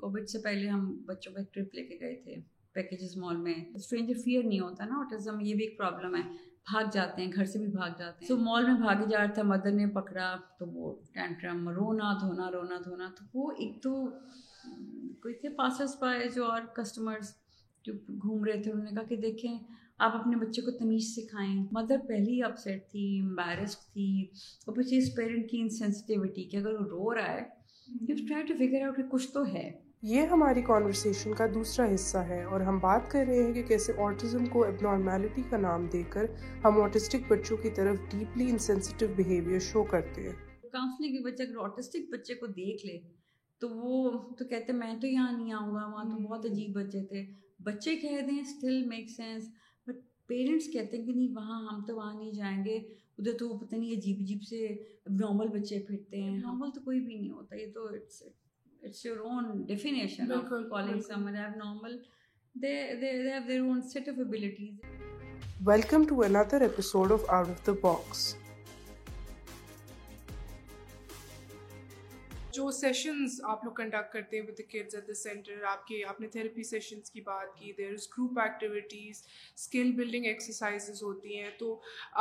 Covid 0.00 0.26
سے 0.28 0.38
پہلے 0.44 0.68
ہم 0.68 0.90
بچوں 1.06 1.32
کا 1.32 1.40
ایک 1.40 1.52
ٹرپ 1.54 1.74
لے 1.74 1.82
کے 1.86 1.96
گئے 2.00 2.14
تھے 2.24 2.34
پیکیجز 2.74 3.16
مال 3.18 3.36
میں 3.46 3.54
فیئر 3.90 4.42
نہیں 4.42 4.60
ہوتا 4.60 4.84
نا 4.88 4.98
آٹزم 5.04 5.40
یہ 5.44 5.54
بھی 5.60 5.64
ایک 5.64 5.78
پرابلم 5.78 6.14
ہے 6.16 6.22
بھاگ 6.70 6.90
جاتے 6.92 7.22
ہیں 7.22 7.30
گھر 7.34 7.44
سے 7.52 7.58
بھی 7.58 7.66
بھاگ 7.76 7.90
جاتے 7.98 8.24
ہیں 8.24 8.28
تو 8.28 8.36
مال 8.44 8.66
میں 8.66 8.74
بھاگے 8.80 9.04
جا 9.10 9.18
رہا 9.18 9.32
تھا 9.38 9.42
مدر 9.52 9.72
نے 9.72 9.86
پکڑا 10.00 10.28
تو 10.58 10.66
وہ 10.72 10.94
ٹینٹرم 11.14 11.68
رونا 11.78 12.12
دھونا 12.20 12.50
رونا 12.54 12.78
دھونا 12.84 13.08
تو 13.18 13.24
وہ 13.38 13.50
ایک 13.62 13.82
تو 13.82 13.94
کوئی 15.22 15.34
تھے 15.40 15.48
پاسرس 15.60 15.98
پائے 16.00 16.28
جو 16.34 16.44
اور 16.50 16.60
کسٹمرس 16.76 17.34
جو 17.84 17.92
گھوم 18.22 18.44
رہے 18.44 18.62
تھے 18.62 18.70
انہوں 18.72 18.84
نے 18.84 18.90
کہا 18.94 19.08
کہ 19.08 19.16
دیکھیں 19.26 19.58
آپ 20.06 20.16
اپنے 20.20 20.36
بچے 20.44 20.62
کو 20.62 20.70
تمیز 20.78 21.06
سکھائیں 21.14 21.54
مدر 21.72 21.98
پہلی 22.08 22.42
اپسیٹ 22.48 22.86
تھی 22.90 23.04
امبیرسڈ 23.22 23.92
تھی 23.92 24.08
اور 24.66 24.74
پھر 24.74 24.96
اس 24.98 25.14
پیرنٹ 25.16 25.50
کی 25.50 25.60
انسینسٹیوٹی 25.60 26.44
کہ 26.48 26.56
اگر 26.56 26.74
وہ 26.80 26.86
رو 26.90 27.14
رہا 27.14 27.32
ہے 27.34 27.42
you 28.08 28.16
try 28.28 28.46
to 28.46 28.54
figure 28.58 28.86
out 28.86 28.96
کہ 28.96 29.02
کچھ 29.10 29.30
تو 29.32 29.46
ہے 29.54 29.70
یہ 30.06 30.26
ہماری 30.30 30.62
کانورسیشن 30.62 31.32
کا 31.34 31.46
دوسرا 31.54 31.84
حصہ 31.94 32.18
ہے 32.26 32.42
اور 32.44 32.60
ہم 32.66 32.78
بات 32.80 33.10
کر 33.10 33.24
رہے 33.26 33.42
ہیں 33.44 33.52
کہ 33.52 33.62
کیسے 33.68 33.92
آرٹزم 34.02 34.44
کو 34.52 34.62
اب 34.64 34.82
نارمیلٹی 34.82 35.42
کا 35.50 35.56
نام 35.60 35.86
دے 35.92 36.02
کر 36.08 36.26
ہم 36.64 36.80
آرٹسٹک 36.80 37.30
بچوں 37.30 37.56
کی 37.62 37.70
طرف 37.76 37.96
ڈیپلی 38.12 38.46
انسینسٹیو 38.50 39.58
شو 39.70 39.82
کرتے 39.90 40.22
ہیں 40.28 40.32
کاؤنسلنگ 40.72 41.16
کے 41.16 41.22
بچے 41.24 41.42
اگر 41.42 41.56
آرٹسٹک 41.62 42.08
بچے 42.12 42.34
کو 42.40 42.46
دیکھ 42.60 42.86
لے 42.86 42.98
تو 43.60 43.68
وہ 43.74 44.12
تو 44.38 44.44
کہتے 44.48 44.72
میں 44.84 44.94
تو 45.00 45.06
یہاں 45.06 45.32
نہیں 45.38 45.52
آؤں 45.52 45.74
گا 45.74 45.86
وہاں 45.92 46.04
تو 46.12 46.22
بہت 46.28 46.44
عجیب 46.52 46.74
بچے 46.82 47.04
تھے 47.08 47.24
بچے 47.70 47.96
کہہ 48.02 48.20
دیں 48.26 48.40
still 48.40 48.82
make 48.96 49.10
sense 49.16 49.48
but 49.88 50.00
parents 50.28 50.72
کہتے 50.72 50.96
ہیں 50.98 51.06
کہ 51.06 51.12
نہیں 51.12 51.34
وہاں 51.36 51.60
ہم 51.72 51.84
تو 51.86 51.96
وہاں 51.96 52.12
نہیں 52.18 52.32
جائیں 52.40 52.58
گے 52.64 52.76
ادھر 52.76 53.36
تو 53.38 53.48
وہ 53.48 53.58
پتہ 53.66 53.74
نہیں 53.74 53.96
عجیب 53.98 54.20
عجیب 54.24 54.42
سے 54.50 54.66
نارمل 55.22 55.58
بچے 55.60 55.82
پھرتے 55.86 56.22
ہیں 56.22 56.36
نارمل 56.38 56.70
تو 56.74 56.80
کوئی 56.84 57.00
بھی 57.00 57.14
نہیں 57.16 57.30
ہوتا 57.30 57.56
یہ 57.56 57.72
تو 57.74 57.88
It's 58.80 59.04
your 59.04 59.22
own 59.24 59.66
definition 59.66 60.30
of 60.30 60.48
calling 60.48 61.02
someone 61.02 61.34
abnormal. 61.34 61.98
They 62.54 63.22
have 63.32 63.48
their 63.48 63.62
own 63.62 63.82
set 63.82 64.06
of 64.06 64.18
abilities. 64.20 64.74
Welcome 65.64 66.06
to 66.06 66.22
another 66.22 66.62
episode 66.62 67.10
of 67.10 67.28
Out 67.28 67.48
of 67.48 67.64
the 67.64 67.72
Box. 67.72 68.36
جو 72.58 72.70
سیشنز 72.72 73.32
آپ 73.50 73.64
لوگ 73.64 73.72
کنڈکٹ 73.76 74.12
کرتے 74.12 74.36
ہیں 74.38 74.42
with 74.46 74.58
the 74.58 74.62
kids 74.70 74.94
at 74.94 75.08
the 75.08 75.14
center 75.14 75.62
آپ 75.72 75.86
کے 75.86 75.96
آپ 76.08 76.20
نے 76.20 76.28
therapy 76.28 76.62
sessions 76.68 77.10
کی 77.10 77.20
بات 77.26 77.54
کی 77.58 77.72
there 77.78 77.92
is 77.92 78.06
group 78.16 78.38
activities 78.44 79.22
skill 79.54 79.90
building 79.96 80.24
exercises 80.26 81.02
ہوتی 81.02 81.38
ہیں 81.40 81.50
تو 81.58 81.68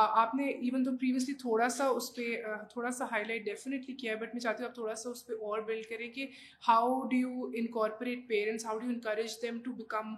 آپ 0.02 0.36
نے 0.36 0.48
ایون 0.50 0.84
تو 0.86 0.92
پریویسلی 0.98 1.34
تھوڑا 1.42 1.70
سا 1.78 1.88
اس 2.02 2.14
پہ 2.16 2.26
تھوڑا 2.74 2.92
سا 2.98 3.06
ہائی 3.12 3.24
لائٹ 3.28 3.46
ڈیفینیٹلی 3.46 3.96
کیا 4.02 4.12
ہے 4.12 4.18
بٹ 4.22 4.34
میں 4.34 4.42
چاہتی 4.42 4.64
ہوں 4.64 4.70
آپ 4.70 4.76
تھوڑا 4.76 4.96
سا 5.04 5.10
اس 5.10 5.26
پہ 5.28 5.34
اور 5.48 5.62
بلڈ 5.70 5.86
کریں 5.90 6.08
کہ 6.18 6.28
how 6.68 7.02
do 7.14 7.18
you 7.22 7.50
incorporate 7.62 8.28
parents 8.30 8.66
how 8.66 8.78
do 8.80 8.88
encourage 8.90 9.42
them 9.42 9.60
to 9.66 9.72
become 9.82 10.14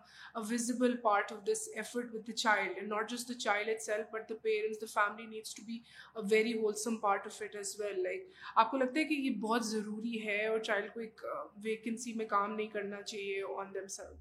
visible 0.52 0.95
part 1.08 1.31
of 1.31 1.45
this 1.52 1.67
effort 1.76 2.14
with 2.16 2.28
the 2.28 2.36
child 2.44 2.83
not 2.89 3.09
just 3.11 3.30
the 3.30 3.38
child 3.45 3.70
itself 3.86 4.11
but 4.14 4.30
the 4.30 4.36
parents 4.44 4.81
the 4.81 4.92
family 4.94 5.26
needs 5.36 5.56
to 5.56 5.64
be 5.67 5.80
a 6.16 6.28
very 6.36 6.54
wholesome 6.61 6.98
part 7.08 7.28
of 7.33 7.42
it 7.42 7.56
as 7.64 7.76
well 7.81 8.04
like 8.04 8.30
آپ 8.56 8.72
کو 8.72 8.78
لگتا 8.78 9.00
ہے 9.00 9.06
کہ 9.14 9.22
یہ 9.23 9.39
بہت 9.48 9.66
ضروری 9.66 10.08
بھی 10.10 10.22
ہے 10.26 10.46
اور 10.48 10.60
چائلڈ 10.68 10.90
کو 10.94 11.00
ایک 11.00 11.22
ویکنسی 11.64 12.14
میں 12.20 12.26
کام 12.36 12.54
نہیں 12.56 12.68
کرنا 12.76 13.02
چاہیے 13.02 13.42
on 13.62 13.74
themselves 13.98 14.20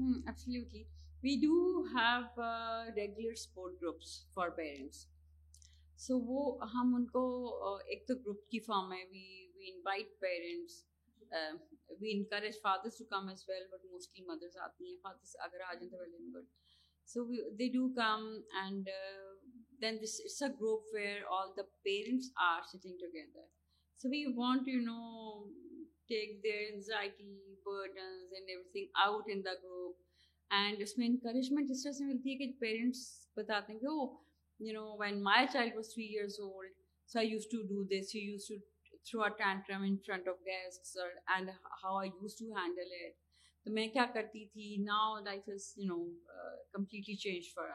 absolutely 0.00 0.82
we 1.22 1.34
do 1.44 1.82
have 1.94 2.42
regular 2.96 3.34
support 3.44 3.80
groups 3.82 4.10
for 4.34 4.48
parents 4.58 5.06
so 6.06 6.18
وہ 6.26 6.42
ہم 6.74 6.94
ان 6.94 7.06
کو 7.16 7.22
ایک 7.94 8.06
تو 8.08 8.14
گروپ 8.24 8.48
کی 8.50 8.58
فارم 8.66 8.92
ہے 8.92 9.02
we 9.12 9.24
we 9.58 9.70
invite 9.70 10.18
parents 10.20 10.82
we 12.00 12.12
encourage 12.16 12.60
fathers 12.62 12.98
to 12.98 13.04
come 13.14 13.28
as 13.28 13.44
well 13.48 13.66
but 13.72 13.84
mostly 13.92 14.24
mothers 14.26 14.56
آتی 14.64 14.90
ہیں 14.90 14.96
فادرس 15.02 15.36
اگر 15.48 15.60
آ 15.68 15.72
جائیں 15.80 15.90
تو 15.90 15.98
well 16.00 16.14
and 16.18 16.34
good 16.36 16.44
so 17.14 17.24
they 17.58 17.68
do 17.78 17.88
come 18.02 18.30
and 18.62 18.88
then 19.82 19.98
this 20.02 20.20
it's 20.24 20.42
a 20.42 20.48
group 20.60 20.86
where 20.94 21.20
all 21.40 21.56
the 21.56 21.62
parents 21.88 22.30
are 22.50 22.60
sitting 22.72 22.96
together 23.04 23.46
so and 24.02 24.68
you 24.68 24.80
know 24.80 25.52
take 26.08 26.42
there 26.42 26.72
اس 30.82 30.96
میں 30.98 31.06
encouragement 31.06 31.70
اس 31.70 31.82
طرح 31.82 31.92
سے 31.92 32.04
ملتی 32.04 32.32
ہے 32.32 32.36
کہ 32.38 32.50
پیرنٹس 32.60 33.00
بتاتے 33.36 33.72
ہیں 33.72 33.80
کہ 43.64 43.70
میں 43.72 43.86
کیا 43.94 44.04
کرتی 44.12 44.44
تھی 44.52 44.74
now 44.84 45.18
life 45.24 45.48
is 45.52 45.72
you 45.76 45.86
know 45.88 46.04
completely 46.72 47.14
change 47.24 47.52
for 47.54 47.68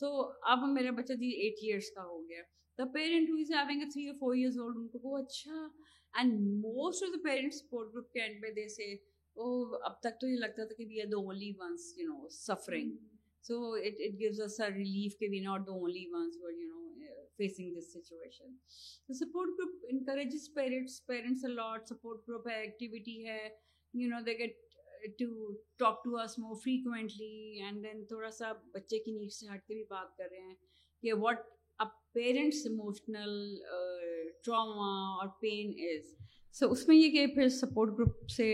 so 0.00 0.10
اب 0.52 0.68
میرا 0.74 0.90
بچہ 1.00 1.12
جی 1.20 1.28
ایٹ 1.40 1.62
ایئرس 1.62 1.90
کا 1.94 2.02
ہو 2.04 2.20
گیا 2.28 2.42
the 2.78 2.84
parent 2.94 3.28
who's 3.30 3.50
having 3.54 3.80
a 3.82 3.86
three 3.92 4.06
اور 4.08 4.16
فور 4.20 4.34
ایئرز 4.34 4.58
اولڈ 4.58 4.76
ان 4.76 4.86
کو 4.92 4.98
وہ 5.08 5.18
اچھا 5.18 5.66
and 6.20 6.32
most 6.62 7.02
of 7.02 7.12
the 7.14 7.20
parents 7.28 7.58
support 7.60 7.92
group 7.94 8.10
کے 8.12 8.20
اینڈ 8.22 8.40
پہ 8.42 8.50
دے 8.56 8.66
سے 8.74 8.92
او 9.42 9.50
اب 9.90 10.00
تک 10.02 10.18
تو 10.20 10.28
یہ 10.28 10.38
لگتا 10.38 10.64
تھا 10.64 10.74
کہ 10.78 10.86
we 10.88 11.00
are 11.00 11.08
the 11.10 11.16
only 11.26 11.50
ones 11.58 11.86
you 11.98 12.06
know 12.08 12.28
suffering 12.38 12.96
so 13.48 13.60
it 13.72 14.00
it 14.06 14.18
gives 14.20 14.40
us 14.40 14.60
relief 14.76 15.16
کہ 15.18 15.28
we 15.30 15.40
not 15.46 15.66
the 15.66 15.72
only 15.80 16.04
ones 16.12 16.36
were 16.42 16.50
you 16.52 16.68
know 16.72 16.82
facing 17.38 17.74
this 17.78 17.92
situation 17.92 19.14
support 19.24 19.48
group 19.58 19.84
encourages 19.92 20.52
parents 20.54 21.04
parents 21.06 21.44
a lot 21.44 21.88
support 21.88 22.28
group 22.28 22.48
ہے 22.48 22.60
activity 22.60 23.18
ہے 23.26 23.38
you 24.02 24.08
know 24.10 24.20
they 24.26 24.38
get 24.38 25.18
to 25.18 25.50
talk 25.84 26.02
to 26.04 26.16
us 26.22 26.38
more 26.38 26.54
frequently 26.64 27.60
and 27.64 27.82
then 27.84 28.04
تھوڑا 28.12 28.30
سا 28.38 28.52
بچے 28.74 28.98
کی 29.04 29.12
need 29.18 29.32
سے 29.32 29.52
ہٹ 29.54 29.66
کے 29.66 29.74
بھی 29.74 29.84
بات 29.90 30.16
کر 30.16 30.28
رہے 30.30 30.46
ہیں 30.48 30.54
کہ 31.02 31.12
واٹ 31.22 31.52
پیرنٹس 32.14 32.66
اموشنل 32.66 33.32
ٹراما 34.44 34.90
اور 35.20 35.28
پین 35.40 35.70
از 35.86 36.12
سو 36.58 36.70
اس 36.72 36.86
میں 36.88 36.96
یہ 36.96 37.10
کہ 37.10 37.26
پھر 37.34 37.48
سپورٹ 37.48 37.92
گروپ 37.98 38.28
سے 38.36 38.46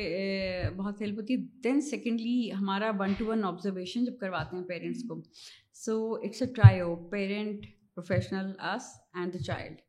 بہت 0.77 1.01
ہیلپ 1.01 1.19
ہوتی 1.19 1.35
ہے 1.37 1.43
دین 1.65 1.81
سیکنڈلی 1.91 2.51
ہمارا 2.61 2.91
ون 2.99 3.13
ٹو 3.19 3.27
ون 3.27 3.45
آبزرویشن 3.45 4.05
جب 4.05 4.17
کرواتے 4.21 4.57
ہیں 4.57 4.63
پیرنٹس 4.69 5.03
کو 5.09 5.21
so 5.85 5.99
it's 6.15 6.43
a 6.43 6.49
triad 6.55 6.95
parent 7.11 7.67
professional 7.95 8.51
us 8.73 8.87
and 9.15 9.35
the 9.35 9.43
child 9.47 9.81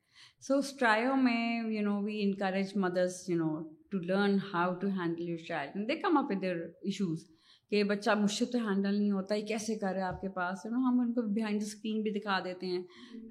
so 0.47 0.57
اس 0.57 0.75
ٹرائیو 0.79 1.15
میں 1.23 1.39
you 1.73 1.81
know 1.85 1.99
we 2.05 2.21
encourage 2.23 2.77
mothers 2.85 3.23
you 3.29 3.37
know 3.37 3.61
to 3.91 3.97
learn 4.07 4.37
how 4.53 4.73
to 4.81 4.87
handle 4.99 5.29
your 5.29 5.45
child 5.47 5.87
they 5.89 5.95
come 6.01 6.17
up 6.17 6.31
or 6.31 6.41
their 6.41 6.55
issues 6.81 7.25
کہ 7.71 7.83
بچہ 7.89 8.11
مجھ 8.21 8.31
سے 8.31 8.45
تو 8.51 8.57
handle 8.67 8.95
نہیں 8.97 9.11
ہوتا 9.11 9.35
یہ 9.35 9.45
کیسے 9.47 9.75
کر 9.79 9.95
ہے 9.97 10.01
آپ 10.03 10.19
کے 10.21 10.29
پاس 10.37 10.65
نا 10.65 10.69
نو 10.71 10.77
ہم 10.87 10.99
ان 10.99 11.13
کو 11.13 11.21
بہائنڈ 11.35 11.61
دا 11.61 11.65
اسکرین 11.65 12.01
بھی 12.03 12.11
دکھا 12.19 12.39
دیتے 12.45 12.67
ہیں 12.67 12.81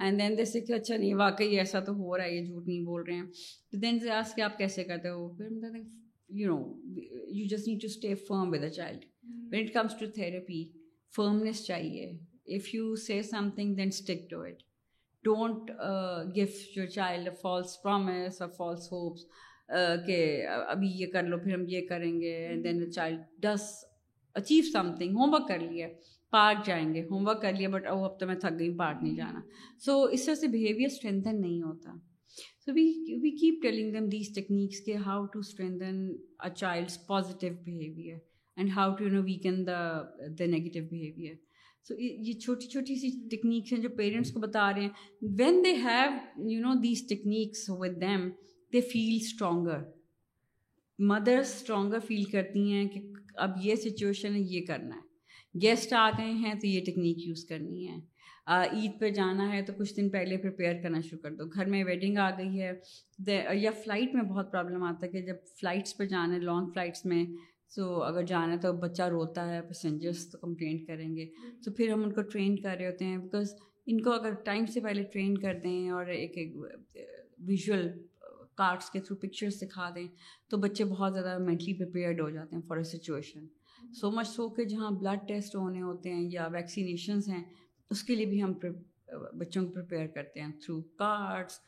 اینڈ 0.00 0.18
دین 0.18 0.36
جیسے 0.36 0.60
کہ 0.68 0.72
اچھا 0.72 0.96
نہیں 0.96 1.14
واقعی 1.14 1.58
ایسا 1.58 1.80
تو 1.88 1.92
ہو 1.96 2.16
رہا 2.16 2.24
ہے 2.24 2.36
یہ 2.36 2.46
جھوٹ 2.46 2.66
نہیں 2.68 2.84
بول 2.84 3.02
رہے 3.08 3.14
ہیں 3.14 3.26
تو 3.72 3.78
دین 3.80 3.98
سے 4.00 4.10
آس 4.20 4.32
کے 4.34 4.42
آپ 4.42 4.56
کیسے 4.58 4.84
کرتے 4.90 5.08
ہو 5.08 5.28
پھر 5.38 5.76
you 6.38 6.54
know 6.54 6.58
you 7.36 7.46
just 7.50 7.68
need 7.68 7.80
to 7.82 7.86
stay 7.86 8.14
firm 8.28 8.52
with 8.52 8.64
a 8.64 8.70
child 8.78 9.04
when 9.52 9.64
it 9.66 9.74
comes 9.74 9.98
to 10.00 10.06
therapy 10.14 10.64
firmness 11.16 11.64
چاہیے 11.66 12.06
if 12.56 12.74
you 12.74 12.94
say 13.06 13.20
something 13.56 13.74
then 13.76 13.88
stick 13.92 14.28
to 14.30 14.40
it 14.44 14.62
don't 15.24 15.70
give 16.40 16.56
your 16.76 16.86
child 16.94 17.28
false 17.42 17.76
promise 17.82 18.40
اور 18.42 18.50
false 18.56 18.90
hopes 18.92 19.24
کہ 20.06 20.18
ابھی 20.66 20.88
یہ 21.00 21.06
کر 21.12 21.22
لو 21.28 21.38
پھر 21.44 21.54
ہم 21.54 21.64
یہ 21.68 21.86
کریں 21.88 22.12
گے 22.20 22.36
then 22.64 22.82
a 22.82 22.90
child 22.90 23.20
this 23.42 23.70
achieve 24.40 24.64
something 24.98 25.16
homework 25.34 25.48
کر 25.48 25.58
لیا 25.70 25.86
پارک 26.36 26.64
جائیں 26.66 26.86
گے 26.94 27.00
ہوم 27.10 27.26
ورک 27.28 27.40
کر 27.42 27.52
لیا 27.58 27.68
بٹ 27.68 27.86
اب 27.90 28.18
تو 28.20 28.26
میں 28.26 28.34
تھک 28.44 28.58
گئی 28.58 28.68
پارک 28.78 29.02
نہیں 29.02 29.14
جانا 29.16 29.40
سو 29.84 30.02
اس 30.16 30.24
طرح 30.26 30.34
سے 30.42 30.46
بیہیویئر 30.54 30.90
اسٹرینتھن 30.92 31.40
نہیں 31.40 31.60
ہوتا 31.62 31.90
so 32.64 32.72
we 32.74 32.82
we 33.22 33.30
keep 33.40 33.62
telling 33.62 33.92
them 33.92 34.08
these 34.08 34.34
techniques 34.34 34.80
کہ 34.86 34.96
how 35.06 35.24
to 35.32 35.38
strengthen 35.48 35.98
a 36.44 36.50
child's 36.60 36.98
positive 37.06 37.54
behaviour 37.64 38.16
and 38.56 38.70
how 38.76 38.94
to 38.98 39.04
you 39.04 39.10
know 39.14 39.22
we 39.30 39.34
can 39.46 39.64
the 39.66 39.78
the 40.38 40.46
negative 40.56 40.84
behaviour 40.90 41.34
so 41.88 41.94
یہ 42.00 42.32
چھوٹی 42.44 42.66
چھوٹی 42.72 42.96
سی 43.00 43.08
ٹیکنیکس 43.30 43.72
ہیں 43.72 43.80
جو 43.82 43.88
پیرنٹس 43.98 44.32
کو 44.32 44.40
بتا 44.40 44.70
رہے 44.74 44.82
ہیں 44.82 45.30
when 45.38 45.62
they 45.64 45.72
have 45.84 46.18
you 46.50 46.60
know 46.66 46.74
these 46.82 47.06
techniques 47.08 47.64
with 47.78 48.00
them 48.00 48.28
they 48.72 48.80
feel 48.92 49.16
stronger 49.20 49.80
mothers 51.12 51.54
stronger 51.54 51.98
feel 52.08 52.24
کرتی 52.32 52.70
ہیں 52.72 52.84
کہ 52.94 53.00
اب 53.44 53.50
یہ 53.62 53.74
سچویشن 53.84 54.34
ہے 54.34 54.40
یہ 54.48 54.64
کرنا 54.66 54.94
ہے 54.96 55.60
گیسٹ 55.62 55.92
آ 55.98 56.08
گئے 56.18 56.32
ہیں 56.32 56.54
تو 56.60 56.66
یہ 56.66 56.84
ٹیکنیک 56.86 57.26
یوز 57.26 57.44
کرنی 57.48 57.88
ہے 57.88 57.96
عید 58.76 58.98
پہ 59.00 59.10
جانا 59.14 59.52
ہے 59.52 59.60
تو 59.62 59.72
کچھ 59.78 59.94
دن 59.96 60.08
پہلے 60.10 60.36
پریپیئر 60.42 60.82
کرنا 60.82 61.00
شروع 61.08 61.18
کر 61.22 61.34
دو 61.36 61.44
گھر 61.54 61.66
میں 61.70 61.82
ویڈنگ 61.84 62.16
آ 62.18 62.28
گئی 62.38 62.62
ہے 62.62 63.56
یا 63.62 63.70
فلائٹ 63.84 64.14
میں 64.14 64.22
بہت 64.30 64.50
پرابلم 64.52 64.82
آتا 64.82 65.06
ہے 65.06 65.10
کہ 65.12 65.20
جب 65.26 65.36
فلائٹس 65.60 65.96
پہ 65.96 66.04
جانا 66.14 66.34
ہے 66.34 66.40
لانگ 66.40 66.70
فلائٹس 66.74 67.04
میں 67.06 67.24
تو 67.74 68.02
اگر 68.02 68.22
جانا 68.26 68.52
ہے 68.52 68.58
تو 68.60 68.72
بچہ 68.86 69.02
روتا 69.10 69.48
ہے 69.54 69.60
پیسنجرس 69.68 70.28
تو 70.30 70.38
کمپلینٹ 70.38 70.86
کریں 70.86 71.14
گے 71.16 71.26
تو 71.64 71.72
پھر 71.72 71.90
ہم 71.92 72.02
ان 72.04 72.12
کو 72.12 72.22
ٹرین 72.32 72.56
کر 72.62 72.76
رہے 72.78 72.86
ہوتے 72.86 73.04
ہیں 73.04 73.16
بیکاز 73.18 73.54
ان 73.92 74.00
کو 74.02 74.12
اگر 74.12 74.34
ٹائم 74.44 74.66
سے 74.74 74.80
پہلے 74.80 75.02
ٹرین 75.12 75.38
کر 75.38 75.58
دیں 75.64 75.90
اور 75.90 76.06
ایک 76.16 76.38
ایک 76.38 76.56
ویژول 77.48 77.88
کارڈس 78.60 78.88
کے 78.90 79.00
تھرو 79.04 79.16
پکچرس 79.24 79.54
دکھا 79.62 79.86
دیں 79.94 80.06
تو 80.50 80.56
بچے 80.64 80.82
بہت 80.94 81.12
زیادہ 81.16 81.36
مینٹلی 81.48 81.72
پریپیئرڈ 81.78 82.20
ہو 82.20 82.28
جاتے 82.36 82.56
ہیں 82.56 82.62
for 82.68 82.76
a 82.80 82.88
situation 82.94 83.46
so 84.00 84.10
much 84.16 84.28
so 84.36 84.48
کہ 84.56 84.64
جہاں 84.72 84.90
بلڈ 85.02 85.20
ٹیسٹ 85.28 85.56
ہونے 85.62 85.80
ہوتے 85.88 86.12
ہیں 86.14 86.22
یا 86.36 86.46
ویکسینیشنس 86.56 87.28
ہیں 87.32 87.42
اس 87.94 88.02
کے 88.08 88.14
لیے 88.18 88.26
بھی 88.34 88.42
ہم 88.42 88.52
بچوں 89.38 89.64
کو 89.66 89.72
پریپیئر 89.74 90.06
کرتے 90.16 90.40
ہیں 90.40 90.52
through 90.64 90.80
cards 91.02 91.58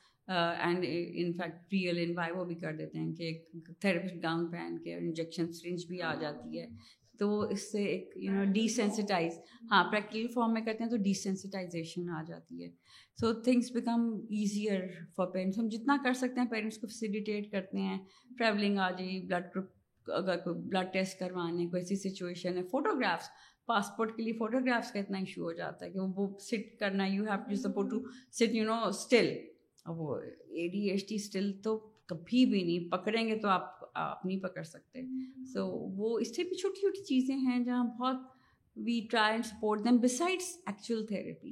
and 0.66 0.84
in 1.20 1.32
fact 1.38 1.72
real 1.72 1.98
in 2.02 2.12
vivo 2.18 2.36
وہ 2.38 2.44
بھی 2.50 2.54
کر 2.64 2.74
دیتے 2.82 2.98
ہیں 2.98 3.12
کہ 3.18 3.32
تھراپسٹ 3.80 4.22
گاؤن 4.22 4.46
پہن 4.50 4.76
کے 4.84 4.94
انجیکشن 4.96 5.52
سرنج 5.58 5.86
بھی 5.88 6.02
آ 6.10 6.14
جاتی 6.20 6.60
ہے 6.60 6.66
تو 7.18 7.38
اس 7.52 7.70
سے 7.72 7.82
ایک 7.84 8.12
یو 8.22 8.32
نو 8.32 8.44
ڈی 8.52 8.66
سینسٹائز 8.74 9.38
ہاں 9.70 9.82
پریکٹیکل 9.90 10.28
فارم 10.34 10.52
میں 10.54 10.62
کرتے 10.64 10.84
ہیں 10.84 10.90
تو 10.90 10.96
سینسٹائزیشن 11.22 12.08
آ 12.18 12.22
جاتی 12.28 12.64
ہے 12.64 12.68
so 13.20 13.32
things 13.44 13.70
become 13.72 14.08
easier 14.38 14.86
for 15.16 15.26
parents 15.32 15.58
ہم 15.58 15.68
جتنا 15.72 15.96
کر 16.04 16.12
سکتے 16.22 16.40
ہیں 16.40 16.48
پیرنٹس 16.50 16.78
کو 16.78 16.86
فیسیلیٹیٹ 16.86 17.50
کرتے 17.52 17.78
ہیں 17.80 17.98
ٹریولنگ 18.38 18.78
آ 18.84 18.90
جائیے 18.90 19.20
بلڈ 19.30 19.46
گروپ 19.54 20.10
اگر 20.18 20.36
کوئی 20.44 20.56
بلڈ 20.68 20.92
ٹیسٹ 20.92 21.18
کروانے 21.18 21.66
کوئی 21.70 21.82
ایسی 21.82 21.96
سچویشن 22.08 22.56
ہے 22.58 22.62
فوٹوگرافس 22.70 23.28
پاسپورٹ 23.66 24.16
کے 24.16 24.22
لیے 24.22 24.32
فوٹوگرافس 24.38 24.90
کا 24.92 24.98
اتنا 25.00 25.18
ایشو 25.18 25.42
ہو 25.42 25.52
جاتا 25.58 25.84
ہے 25.86 25.90
کہ 25.90 25.98
وہ 26.16 26.26
سٹ 26.50 26.78
کرنا 26.80 27.06
you 27.06 27.24
have 27.24 27.36
to 27.50 27.54
support 27.68 27.90
to 27.90 28.02
sit 28.38 28.54
you 28.54 28.64
know 28.64 28.82
still 28.88 29.32
وہ 29.96 30.16
A 30.16 30.68
D 30.72 30.88
H 30.90 31.08
T 31.08 31.14
still 31.14 31.52
تو 31.64 31.78
کبھی 32.08 32.44
بھی 32.46 32.62
نہیں 32.62 32.88
پکڑیں 32.90 33.26
گے 33.28 33.34
تو 33.40 33.48
آپ 33.48 33.70
آپ 33.98 34.24
نہیں 34.26 34.38
پکڑ 34.40 34.62
سکتے 34.64 35.00
سو 35.52 35.66
وہ 35.96 36.18
اس 36.20 36.34
سے 36.36 36.42
بھی 36.44 36.56
چھوٹی 36.60 36.80
چھوٹی 36.80 37.02
چیزیں 37.04 37.36
ہیں 37.36 37.58
جہاں 37.64 37.84
بہت 37.98 38.16
we 38.84 39.00
try 39.10 39.30
and 39.32 39.46
support 39.46 39.84
them 39.84 39.96
besides 40.02 40.56
actual 40.66 41.04
therapy 41.06 41.50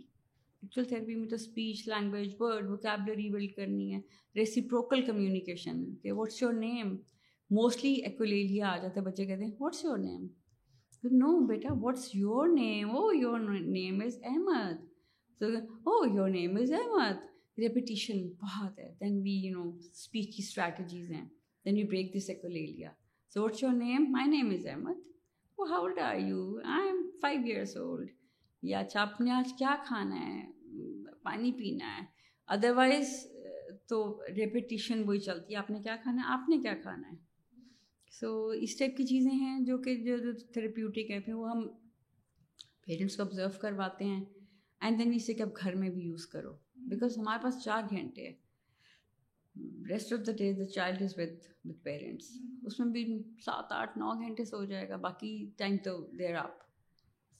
actual 0.62 0.86
therapy 0.88 1.14
میں 1.14 1.28
تو 1.28 1.34
speech 1.36 1.86
language 1.88 2.34
word 2.40 2.68
vocabulary 2.70 3.28
build 3.32 3.52
کرنی 3.56 3.94
ہے 3.94 4.00
ریسیپروکل 4.36 5.02
کمیونیکیشن 5.06 5.84
کہ 6.02 6.12
what's 6.12 6.42
your 6.42 6.52
name 6.52 6.94
mostly 7.56 7.92
echolalia 8.08 8.70
آ 8.72 8.76
جاتا 8.82 9.00
ہے 9.00 9.04
بچے 9.06 9.26
کہتے 9.26 9.44
ہیں 9.44 9.52
what's 9.60 9.84
your 9.84 9.98
name 9.98 10.26
no 11.18 11.38
beta 11.46 11.68
what's 11.82 12.10
your 12.14 12.48
name 12.54 12.90
oh 12.96 13.12
your 13.14 13.40
name 13.50 14.00
is 14.06 14.18
Ahmed 14.30 15.42
oh 15.86 16.04
your 16.14 16.28
name 16.30 16.56
is 16.62 16.72
Ahmed 16.80 17.28
repetition 17.58 18.26
بہت 18.42 18.78
ہے 18.78 18.92
then 19.00 19.20
we 19.22 19.30
you 19.46 19.62
know 19.62 19.70
speech 19.92 20.26
کی 20.36 20.42
strategies 20.42 21.10
ہیں 21.10 21.24
دین 21.64 21.76
یو 21.78 21.86
بریک 21.86 22.12
دس 22.16 22.28
ایک 22.30 22.44
لے 22.44 22.66
لیا 22.72 22.90
so 23.34 23.42
what's 23.42 23.62
your 23.62 23.72
name 23.72 24.04
my 24.12 24.26
name 24.30 24.50
is 24.54 24.66
Ahmed 24.66 24.98
وہ 25.58 25.68
how 25.70 25.80
old 25.80 25.98
are 26.00 26.18
you 26.18 26.44
I 26.76 26.86
am 26.88 27.00
five 27.22 27.40
years 27.44 27.76
old 27.76 28.08
یا 28.70 28.78
اچھا 28.80 29.00
آپ 29.02 29.20
نے 29.20 29.30
آج 29.30 29.52
کیا 29.58 29.74
کھانا 29.86 30.20
ہے 30.26 31.12
پانی 31.22 31.52
پینا 31.58 31.96
ہے 31.96 32.04
ادروائز 32.54 33.08
تو 33.88 34.00
ریپٹیشن 34.36 35.02
وہی 35.06 35.18
چلتی 35.20 35.52
ہے 35.52 35.58
آپ 35.58 35.70
نے 35.70 35.78
کیا 35.82 35.96
کھانا 36.02 36.20
ہے 36.22 36.32
آپ 36.32 36.48
نے 36.48 36.58
کیا 36.62 36.74
کھانا 36.82 37.08
ہے 37.10 37.16
سو 38.20 38.34
اس 38.62 38.76
ٹائپ 38.78 38.96
کی 38.96 39.06
چیزیں 39.06 39.30
ہیں 39.30 39.58
جو 39.66 39.78
کہ 39.82 39.94
جو 40.04 40.16
تھراپیوٹک 40.52 41.10
ہیں 41.10 41.18
ہیں 41.26 41.34
وہ 41.34 41.50
ہم 41.50 41.66
پیرنٹس 42.86 43.16
کو 43.16 43.22
آبزرو 43.22 43.48
کرواتے 43.60 44.04
ہیں 44.04 44.24
اینڈ 44.82 44.98
دین 44.98 45.12
اسے 45.14 45.34
کہ 45.34 45.42
آپ 45.42 45.62
گھر 45.62 45.74
میں 45.76 45.90
بھی 45.90 46.02
یوز 46.02 46.26
کرو 46.26 46.52
بیکاز 46.88 47.16
ہمارے 47.18 47.42
پاس 47.42 47.62
چار 47.64 47.82
گھنٹے 47.90 48.28
ہیں 48.28 48.34
rest 49.88 50.12
of 50.12 50.26
the 50.26 50.32
day 50.38 50.52
the 50.58 50.64
child 50.74 51.02
is 51.02 51.14
with 51.18 51.46
with 51.68 51.82
parents 51.84 52.30
اس 52.66 52.78
میں 52.80 52.86
بھی 52.92 53.04
سات 53.44 53.72
آٹھ 53.78 53.98
نو 53.98 54.12
گھنٹے 54.20 54.44
سے 54.44 54.56
ہو 54.56 54.64
جائے 54.64 54.88
گا 54.88 54.96
باقی 55.06 55.30
ٹائم 55.58 55.76
تو 55.84 55.96
دیر 56.18 56.34
آپ 56.42 56.58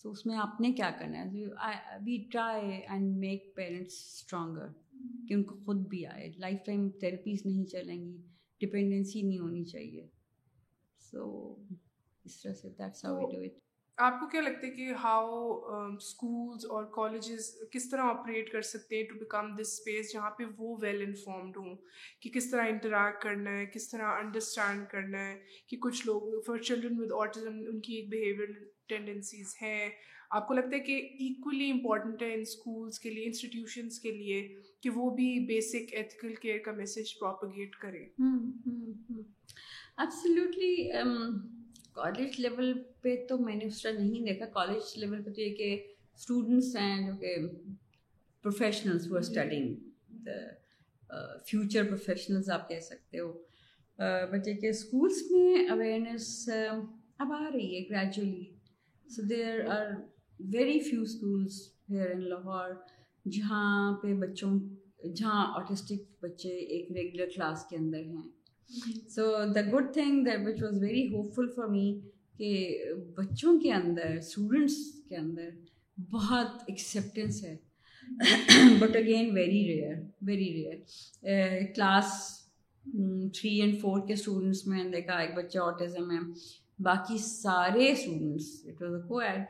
تو 0.02 0.10
اس 0.10 0.24
میں 0.26 0.36
آپ 0.42 0.60
نے 0.60 0.72
کیا 0.72 0.90
کرنا 0.98 1.24
ہے 1.24 2.04
we 2.04 2.16
try 2.32 2.72
and 2.92 3.16
make 3.24 3.54
parents 3.56 3.94
stronger 3.98 4.66
کہ 5.28 5.34
ان 5.34 5.42
کو 5.44 5.56
خود 5.64 5.86
بھی 5.88 6.04
آئے 6.06 6.30
لائف 6.38 6.64
ٹائم 6.66 6.88
تھیراپیز 7.00 7.46
نہیں 7.46 7.64
چلیں 7.70 8.04
گی 8.06 8.66
ڈپینڈنسی 8.66 9.22
نہیں 9.22 9.38
ہونی 9.38 9.64
چاہیے 9.64 10.06
سو 11.10 11.24
اس 12.24 12.40
طرح 12.42 12.54
سے 12.62 12.68
that's 12.78 13.04
how 13.04 13.16
we 13.18 13.26
do 13.34 13.40
it 13.42 13.58
آپ 14.06 14.18
کو 14.20 14.26
کیا 14.32 14.40
لگتا 14.40 14.66
ہے 14.66 14.70
کہ 14.72 14.92
ہاؤ 15.02 15.52
اسکولز 15.92 16.64
um, 16.66 16.70
اور 16.72 16.84
کالجز 16.94 17.48
کس 17.72 17.88
طرح 17.90 18.02
آپریٹ 18.10 18.50
کر 18.52 18.62
سکتے 18.68 18.96
ہیں 18.96 19.04
ٹو 19.08 19.18
بیکم 19.18 19.50
دس 19.60 19.72
اسپیس 19.72 20.12
جہاں 20.12 20.30
پہ 20.38 20.44
وہ 20.58 20.76
ویل 20.82 21.02
انفارمڈ 21.06 21.56
ہوں 21.56 21.74
کہ 22.22 22.30
کس 22.34 22.50
طرح 22.50 22.68
انٹریکٹ 22.68 23.22
کرنا 23.22 23.58
ہے 23.58 23.66
کس 23.74 23.88
طرح 23.90 24.16
انڈرسٹینڈ 24.22 24.86
کرنا 24.90 25.26
ہے 25.28 25.36
کہ 25.68 25.76
کچھ 25.82 26.06
لوگ 26.06 26.40
فار 26.46 26.58
چلڈرن 26.68 26.98
ود 27.00 27.12
آٹزم 27.22 27.58
ان 27.72 27.80
کی 27.88 27.94
ایک 27.96 28.08
بیہیویئر 28.12 28.54
ٹینڈنسیز 28.94 29.54
ہیں 29.62 29.88
آپ 30.38 30.48
کو 30.48 30.54
لگتا 30.54 30.76
ہے 30.76 30.80
کہ 30.88 30.96
ایکولی 31.28 31.70
امپورٹنٹ 31.70 32.22
ہے 32.22 32.32
ان 32.34 32.40
اسکولس 32.40 32.98
کے 33.00 33.10
لیے 33.10 33.26
انسٹیٹیوشنس 33.26 33.98
کے 34.00 34.12
لیے 34.22 34.40
کہ 34.82 34.90
وہ 34.94 35.10
بھی 35.16 35.28
بیسک 35.54 35.94
ایتھیکل 35.94 36.34
کیئر 36.48 36.58
کا 36.64 36.72
میسیج 36.82 37.18
پراپوگیٹ 37.20 37.76
کریں 37.82 38.04
ایپسلیوٹلی 39.96 40.74
کالج 41.94 42.40
لیول 42.40 42.72
پہ 43.02 43.14
تو 43.28 43.38
میں 43.44 43.54
نے 43.56 43.64
اس 43.66 43.82
طرح 43.82 43.92
نہیں 43.98 44.24
دیکھا 44.26 44.46
کالج 44.54 44.98
لیول 45.00 45.22
پہ 45.24 45.30
تو 45.34 45.40
یہ 45.40 45.54
کہ 45.56 45.70
اسٹوڈنٹس 46.18 46.74
ہیں 46.76 46.96
جو 47.06 47.16
کہ 47.20 47.34
پروفیشنلس 48.42 49.06
ہو 49.10 49.16
اسٹڈنگ 49.18 49.74
فیوچر 51.46 51.84
پروفیشنلز 51.88 52.50
آپ 52.56 52.68
کہہ 52.68 52.80
سکتے 52.88 53.18
ہو 53.18 53.32
بٹ 54.30 54.38
uh, 54.38 54.46
یہ 54.48 54.54
کہ 54.60 54.66
اسکولس 54.66 55.20
میں 55.30 55.68
اویئرنیس 55.70 56.28
um, 56.50 56.80
اب 57.18 57.32
آ 57.38 57.48
رہی 57.54 57.74
ہے 57.74 57.82
gradually 57.88 58.44
so 59.14 59.22
there 59.30 59.64
are 59.74 59.86
very 60.52 60.78
few 60.90 61.02
schools 61.02 61.60
here 61.90 62.10
in 62.10 62.28
Lahore 62.28 62.70
جہاں 63.36 63.96
پہ 64.02 64.12
بچوں 64.26 64.58
جہاں 65.16 65.44
آرٹسٹک 65.60 66.02
بچے 66.22 66.48
ایک 66.56 66.90
ریگولر 66.96 67.28
کلاس 67.34 67.64
کے 67.70 67.76
اندر 67.76 68.04
ہیں 68.06 68.28
so 69.14 69.24
the 69.54 69.60
good 69.72 69.92
thing 69.94 70.24
that 70.24 70.40
which 70.46 70.60
was 70.62 70.74
very 70.82 71.06
hopeful 71.34 71.46
for 71.54 71.66
me 71.68 71.88
کہ 72.38 72.50
بچوں 73.16 73.58
کے 73.60 73.72
اندر 73.72 74.14
اسٹوڈنٹس 74.18 74.76
کے 75.08 75.16
اندر 75.16 75.48
بہت 76.10 76.60
ایکسیپٹینس 76.68 77.42
ہے 77.44 77.56
but 78.80 78.96
again 78.96 79.30
very 79.34 79.64
rare 79.72 79.94
very 80.26 80.52
rare 80.52 81.64
class 81.74 82.12
three 83.38 83.60
and 83.60 83.80
four 83.80 84.06
کے 84.06 84.12
اسٹوڈنٹس 84.12 84.66
میں 84.66 84.84
دیکھا 84.92 85.18
ایک 85.24 85.34
بچہ 85.36 85.58
آٹزم 85.62 86.10
ہے 86.10 86.18
باقی 86.84 87.18
سارے 87.24 87.90
اسٹوڈنٹس 87.92 88.50
اٹ 88.68 88.82
واز 88.82 88.94
اے 89.02 89.06
کو 89.08 89.18
ایڈ 89.20 89.40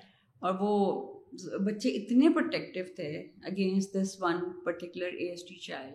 اور 0.47 0.55
وہ 0.61 1.63
بچے 1.67 1.89
اتنے 2.03 2.29
پروٹیکٹیو 2.35 2.85
تھے 2.97 3.11
against 3.51 3.95
this 4.03 4.17
one 4.23 4.41
particular 4.65 5.13
H 5.27 5.45
T 5.49 5.57
child 5.67 5.95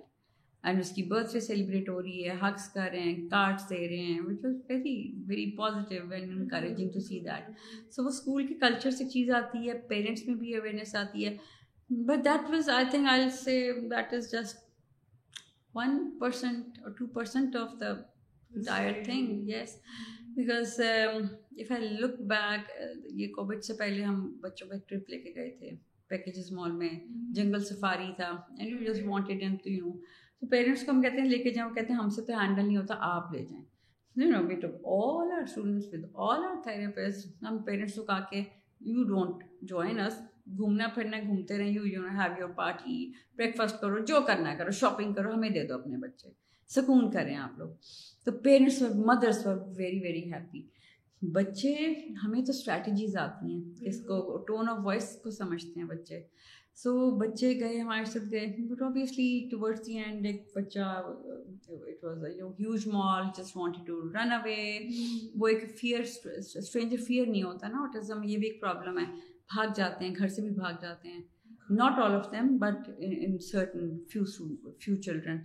and 0.67 0.79
اس 0.79 0.89
کی 0.91 1.01
برتھ 1.09 1.31
ڈے 1.33 1.39
سیلیبریٹ 1.45 1.89
ہو 1.89 2.01
رہی 2.01 2.23
ہے 2.27 2.33
حقس 2.41 2.67
کر 2.73 2.87
رہے 2.91 2.99
ہیں 2.99 3.27
کارڈس 3.29 3.69
دے 3.69 3.87
رہے 3.87 3.97
ہیں 4.03 4.19
was 4.21 4.45
very 4.69 4.95
very 5.27 5.45
positive 5.57 6.07
and 6.11 6.31
encouraging 6.31 6.89
to 6.93 6.99
see 7.07 7.19
that 7.25 7.51
so 7.95 8.03
وہ 8.03 8.09
اسکول 8.09 8.47
کے 8.47 8.53
کلچر 8.61 8.91
سے 9.01 9.05
چیز 9.09 9.29
آتی 9.41 9.67
ہے 9.69 9.73
پیرنٹس 9.89 10.25
میں 10.27 10.35
بھی 10.35 10.55
اویئرنیس 10.57 10.95
آتی 11.01 11.27
ہے 11.27 11.35
but 12.07 12.23
that 12.25 12.49
was 12.53 12.69
I 12.75 12.85
think 12.91 13.09
I 13.11 13.29
say 13.43 13.59
that 13.91 14.13
is 14.13 14.31
just 14.31 14.65
one 15.75 15.97
percent 16.19 16.79
اور 16.83 16.91
two 16.97 17.07
percent 17.19 17.55
of 17.63 17.79
the 17.81 17.93
dire 18.65 19.01
thing 19.05 19.47
yes 19.49 19.77
because 20.35 20.79
if 20.81 21.71
I 21.71 21.89
look 21.99 22.19
back 22.33 22.71
یہ 23.19 23.27
کووڈ 23.35 23.63
سے 23.63 23.73
پہلے 23.79 24.03
ہم 24.03 24.27
بچوں 24.43 24.67
کا 24.67 24.75
ایک 24.75 24.89
ٹرپ 24.89 25.09
لے 25.09 25.19
کے 25.21 25.33
گئے 25.35 25.49
تھے 25.59 25.75
پیکیجز 26.09 26.51
مال 26.53 26.71
میں 26.83 26.89
جنگل 27.33 27.63
سفاری 27.65 28.11
تھا 28.15 28.29
and 28.57 28.69
you 28.71 28.77
you 28.81 28.93
just 28.93 29.05
wanted 29.05 29.43
to 30.39 30.47
parents 30.51 30.83
کو 30.85 30.91
ہم 30.91 31.01
کہتے 31.01 31.21
ہیں 31.21 31.29
لے 31.29 31.37
کے 31.43 31.49
جاؤں 31.53 31.73
کہتے 31.73 31.93
ہیں 31.93 31.99
ہم 31.99 32.09
سے 32.15 32.21
تو 32.25 32.39
ہینڈل 32.39 32.65
نہیں 32.65 32.77
ہوتا 32.77 32.95
آپ 33.13 33.31
لے 33.33 33.43
جائیں 33.49 33.63
you 34.17 34.29
know 34.29 34.43
we 34.47 34.55
talk 34.61 34.75
all 34.95 35.31
our 35.37 35.41
students 35.43 35.85
with 35.93 36.03
all 36.29 36.43
our 36.49 36.61
therapist 36.63 37.43
ہم 37.47 37.57
پیرنٹس 37.65 37.93
کو 37.95 38.03
کہا 38.03 38.19
کہ 38.31 38.41
یو 38.85 39.03
ڈونٹ 39.09 39.43
جوائن 39.69 39.99
اس 39.99 40.13
گھومنا 40.57 40.87
پھرنا 40.95 41.17
گھومتے 41.25 41.57
رہیں 41.57 41.69
you 41.71 41.85
you 41.87 42.01
know 42.01 42.09
have 42.19 42.39
your 42.39 42.49
party 42.55 43.11
breakfast 43.57 43.79
کرو 43.81 43.99
جو 44.05 44.19
کرنا 44.27 44.53
کرو 44.57 44.71
شاپنگ 44.81 45.13
کرو 45.13 45.33
ہمیں 45.33 45.49
دے 45.49 45.65
دو 45.67 45.73
اپنے 45.75 45.97
بچے 46.01 46.29
سکون 46.75 47.09
کریں 47.11 47.35
آپ 47.37 47.57
لوگ 47.59 47.69
تو 48.25 48.31
پیرنٹس 48.43 48.81
اور 48.81 48.91
مدرس 49.05 49.45
اور 49.47 49.55
ویری 49.77 49.99
ویری 50.03 50.23
ہیپی 50.33 50.61
بچے 51.33 51.73
ہمیں 52.23 52.41
تو 52.45 52.51
اسٹریٹجیز 52.51 53.15
آتی 53.17 53.53
ہیں 53.53 53.89
اس 53.89 53.99
کو 54.07 54.37
ٹون 54.47 54.69
آف 54.69 54.77
وائس 54.83 55.11
کو 55.23 55.29
سمجھتے 55.31 55.79
ہیں 55.79 55.87
بچے 55.87 56.21
سو 56.83 56.91
بچے 57.19 57.49
گئے 57.59 57.77
ہمارے 57.79 58.05
ساتھ 58.05 58.23
گئے 58.31 58.45
بٹ 58.69 58.81
اوبیسلی 58.81 59.27
دی 59.85 59.97
اینڈ 59.99 60.25
ایک 60.27 60.41
بچہ 60.55 60.89
huge 62.59 62.87
mall 62.93 63.25
to 63.87 63.99
run 64.13 64.31
away 64.37 64.57
وہ 65.39 65.47
ایک 65.47 65.63
فیئر 65.79 65.99
اسٹرینجر 66.01 67.03
فیئر 67.07 67.27
نہیں 67.27 67.43
ہوتا 67.43 67.67
نا 67.67 67.81
واٹ 67.81 67.95
از 68.01 68.11
یہ 68.23 68.37
بھی 68.37 68.47
ایک 68.47 68.59
پرابلم 68.61 68.97
ہے 68.99 69.05
بھاگ 69.53 69.73
جاتے 69.75 70.05
ہیں 70.07 70.13
گھر 70.17 70.27
سے 70.35 70.41
بھی 70.41 70.49
بھاگ 70.59 70.73
جاتے 70.81 71.09
ہیں 71.11 71.21
not 71.77 71.99
all 71.99 72.15
of 72.15 72.31
them 72.31 72.55
but 72.65 72.89
in 72.99 73.37
certain 73.51 73.97
few 74.11 74.23
few 74.83 74.95
children 75.01 75.37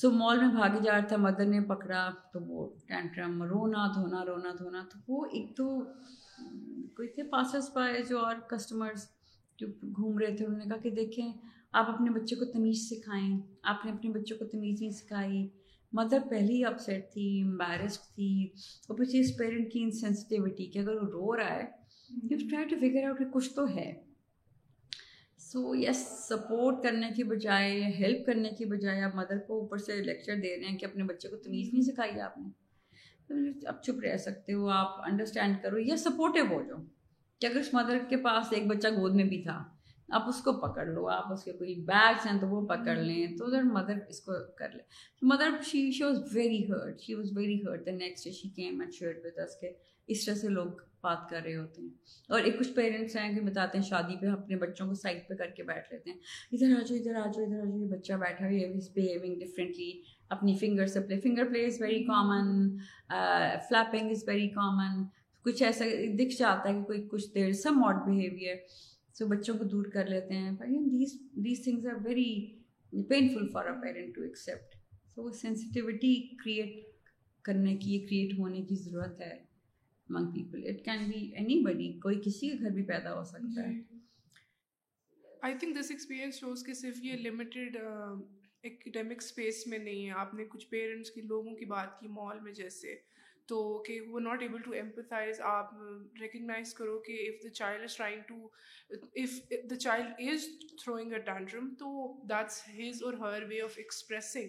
so 0.00 0.10
mall 0.10 0.38
میں 0.40 0.48
بھاگے 0.54 0.82
جا 0.84 0.92
رہا 0.98 1.06
تھا 1.08 1.16
مدر 1.28 1.46
نے 1.46 1.60
پکڑا 1.74 2.08
تو 2.32 2.40
وہ 2.48 2.68
ٹینٹرم 2.88 3.42
رونا 3.50 3.86
دھونا 3.94 4.24
رونا 4.26 4.52
دھونا 4.58 4.84
تو 4.92 4.98
وہ 5.12 5.24
ایک 5.38 5.56
تو 5.56 5.68
کوئی 6.96 7.08
تھے 7.14 7.22
پاسز 7.36 7.72
پائے 7.74 8.02
جو 8.08 8.18
اور 8.24 8.36
کسٹمرس 8.50 9.08
جو 9.58 9.66
گھوم 9.96 10.18
رہے 10.18 10.36
تھے 10.36 10.44
انہوں 10.44 10.58
نے 10.58 10.68
کہا 10.68 10.76
کہ 10.82 10.90
دیکھیں 10.94 11.32
آپ 11.80 11.88
اپنے 11.90 12.10
بچے 12.20 12.36
کو 12.36 12.44
تمیز 12.52 12.88
سکھائیں 12.88 13.30
آپ 13.72 13.84
نے 13.86 13.92
اپنے 13.92 14.10
بچوں 14.18 14.38
کو 14.38 14.44
تمیز 14.52 14.80
نہیں 14.80 14.90
سکھائی 15.00 15.46
مدر 15.98 16.18
پہلے 16.30 16.52
ہی 16.52 16.64
اپسیٹ 16.64 17.12
تھی 17.12 17.26
امبیرسڈ 17.42 18.14
تھی 18.14 18.28
اور 18.88 18.96
پھر 18.96 19.04
چیز 19.10 19.32
پیرنٹ 19.38 19.72
کی 19.72 19.82
انسینسٹیوٹی 19.82 20.66
کہ 20.70 20.78
اگر 20.78 20.94
وہ 21.02 21.06
رو 21.12 21.36
رہا 21.36 21.54
ہے 21.56 21.64
you 22.30 22.38
try 22.50 22.68
to 22.68 22.76
figure 22.80 23.06
out 23.08 23.18
کہ 23.18 23.24
کچھ 23.34 23.50
تو 23.54 23.66
ہے 23.76 23.92
سو 25.50 25.74
یس 25.78 26.06
سپورٹ 26.28 26.82
کرنے 26.84 27.10
کی 27.16 27.22
بجائے 27.32 27.80
ہیلپ 27.98 28.26
کرنے 28.26 28.50
کی 28.58 28.64
بجائے 28.72 29.02
آپ 29.04 29.14
مدر 29.16 29.38
کو 29.46 29.60
اوپر 29.60 29.78
سے 29.88 29.96
لیکچر 30.04 30.40
دے 30.42 30.56
رہے 30.56 30.70
ہیں 30.70 30.78
کہ 30.78 30.86
اپنے 30.86 31.04
بچے 31.12 31.28
کو 31.28 31.36
تمیز 31.44 31.72
نہیں 31.72 31.82
سکھائی 31.92 32.20
آپ 32.20 32.38
نے 32.38 33.50
آپ 33.68 33.82
چپ 33.82 34.00
رہ 34.04 34.16
سکتے 34.26 34.52
ہو 34.52 34.68
آپ 34.80 35.00
انڈرسٹینڈ 35.10 35.62
کرو 35.62 35.78
یا 35.78 35.96
سپورٹیو 35.96 36.44
ہو 36.52 36.62
جاؤ 36.68 36.80
کہ 37.40 37.46
اگر 37.46 37.58
اس 37.60 37.72
مدر 37.74 37.98
کے 38.10 38.16
پاس 38.24 38.52
ایک 38.56 38.66
بچہ 38.66 38.88
گود 38.96 39.14
میں 39.14 39.24
بھی 39.30 39.42
تھا 39.42 39.62
آپ 40.16 40.22
اس 40.28 40.40
کو 40.44 40.52
پکڑ 40.66 40.84
لو 40.86 41.06
آپ 41.08 41.32
اس 41.32 41.42
کے 41.44 41.52
کوئی 41.52 41.74
بیگس 41.86 42.26
ہیں 42.26 42.38
تو 42.40 42.48
وہ 42.48 42.60
پکڑ 42.68 42.94
لیں 42.96 43.36
تو 43.36 43.46
ادھر 43.46 43.62
مدر 43.76 43.98
اس 44.08 44.20
کو 44.24 44.32
کر 44.58 44.68
لیں 44.74 44.82
mother 45.30 45.50
she 45.70 45.90
she 45.98 46.02
was 46.04 46.18
very 46.34 46.58
hurt 46.70 47.00
she 47.00 47.14
was 47.14 47.30
very 47.36 47.58
hurt 47.66 47.88
next 47.98 48.28
she 48.40 48.48
came 48.56 48.80
and 48.80 49.02
her 49.36 49.42
اس 49.44 49.56
کے 49.60 49.72
اس 50.12 50.24
طرح 50.24 50.34
سے 50.34 50.48
لوگ 50.48 50.68
بات 51.02 51.28
کر 51.30 51.42
رہے 51.44 51.54
ہوتے 51.56 51.82
ہیں 51.82 51.88
اور 52.32 52.40
ایک 52.42 52.58
کچھ 52.58 52.72
پیرنٹس 52.74 53.16
ہیں 53.16 53.32
کہ 53.34 53.40
بتاتے 53.46 53.78
ہیں 53.78 53.84
شادی 53.84 54.16
پہ 54.20 54.26
اپنے 54.30 54.56
بچوں 54.56 54.86
کو 54.88 54.94
سائڈ 55.02 55.18
پہ 55.28 55.34
کر 55.34 55.50
کے 55.56 55.62
بیٹھ 55.72 55.92
لیتے 55.92 56.10
ہیں 56.10 56.16
ادھر 56.52 56.76
آ 56.76 56.80
جاؤ 56.86 56.98
ادھر 56.98 57.14
آ 57.20 57.24
جاؤ 57.34 57.44
ادھر 57.44 57.58
آ 57.60 57.64
جاؤ 57.64 57.76
یہ 57.82 57.86
بچہ 57.96 58.12
بیٹھا 58.20 58.46
ہے 58.46 58.62
از 58.66 58.88
بہیونگ 58.96 59.38
ڈفرینٹلی 59.40 59.92
اپنی 60.36 60.54
فنگر 60.60 60.86
سے 60.96 61.00
play 61.00 61.20
finger 61.24 61.48
play 61.48 61.64
is 61.66 61.80
very 61.82 62.02
common 62.04 62.66
flapping 63.68 64.10
is 64.10 64.24
very 64.28 64.48
common 64.54 65.02
کچھ 65.44 65.62
ایسا 65.62 65.84
دکھ 66.18 66.34
جاتا 66.38 66.68
ہے 66.68 66.74
کہ 66.74 66.82
کوئی 66.90 67.02
کچھ 67.10 67.24
دیر 67.34 67.50
سا 67.62 67.70
ماڈ 67.76 67.96
بیہیویئر 68.06 68.56
سو 69.18 69.26
بچوں 69.28 69.54
کو 69.58 69.64
دور 69.72 69.84
کر 69.94 70.06
لیتے 70.08 70.34
ہیں 70.34 70.50
these 70.90 71.12
these 71.44 71.62
things 71.64 71.86
are 71.86 71.94
very 72.04 72.26
painful 73.08 73.48
for 73.52 73.66
a 73.70 73.74
parent 73.82 74.14
to 74.14 74.22
accept 74.22 74.74
so 75.14 75.22
وہ 75.22 75.30
سینسٹیوٹی 75.40 76.14
کریٹ 76.42 77.10
کرنے 77.44 77.76
کی 77.84 77.98
کریٹ 78.06 78.38
ہونے 78.38 78.62
کی 78.68 78.76
ضرورت 78.84 79.20
ہے 79.20 79.34
people 80.34 80.66
it 80.68 80.84
can 80.84 81.04
be 81.10 81.20
anybody 81.64 81.92
کوئی 82.02 82.20
کسی 82.24 82.48
کے 82.48 82.62
گھر 82.64 82.70
بھی 82.74 82.82
پیدا 82.88 83.14
ہو 83.18 83.22
سکتا 83.24 83.68
ہے 83.68 83.74
I 85.48 85.54
think 85.60 85.78
this 85.80 85.90
experience 85.90 86.38
shows 86.40 86.64
کہ 86.66 86.74
صرف 86.74 87.04
یہ 87.04 87.16
لمیٹیڈ 87.28 87.76
ایکڈیمک 88.66 89.22
اسپیس 89.24 89.66
میں 89.66 89.78
نہیں 89.78 90.04
ہے 90.06 90.10
آپ 90.20 90.34
نے 90.34 90.44
کچھ 90.50 90.66
پیرنٹس 90.70 91.10
کی 91.14 91.20
لوگوں 91.32 91.54
کی 91.56 91.64
بات 91.76 91.98
کی 92.00 92.08
مال 92.18 92.40
میں 92.42 92.52
جیسے 92.62 92.94
تو 93.48 93.56
کہ 93.86 94.00
وہ 94.10 94.20
ناٹ 94.20 94.42
ایبل 94.42 94.58
ٹو 94.64 94.70
ایمپتھائز 94.72 95.40
آپ 95.44 95.70
ریکگنائز 96.20 96.72
کرو 96.74 96.98
کہ 97.06 97.12
if 97.24 97.42
the 97.42 97.48
child 97.54 97.82
is 97.82 97.96
trying 97.96 98.22
to 98.28 98.98
the 99.70 99.76
child 99.76 100.20
is 100.32 100.46
throwing 100.82 101.12
a 101.12 101.62
تو 101.78 101.90
that's 102.30 102.62
his 102.78 103.02
or 103.04 103.14
her 103.20 103.42
way 103.48 103.60
of 103.64 103.74
expressing 103.78 104.48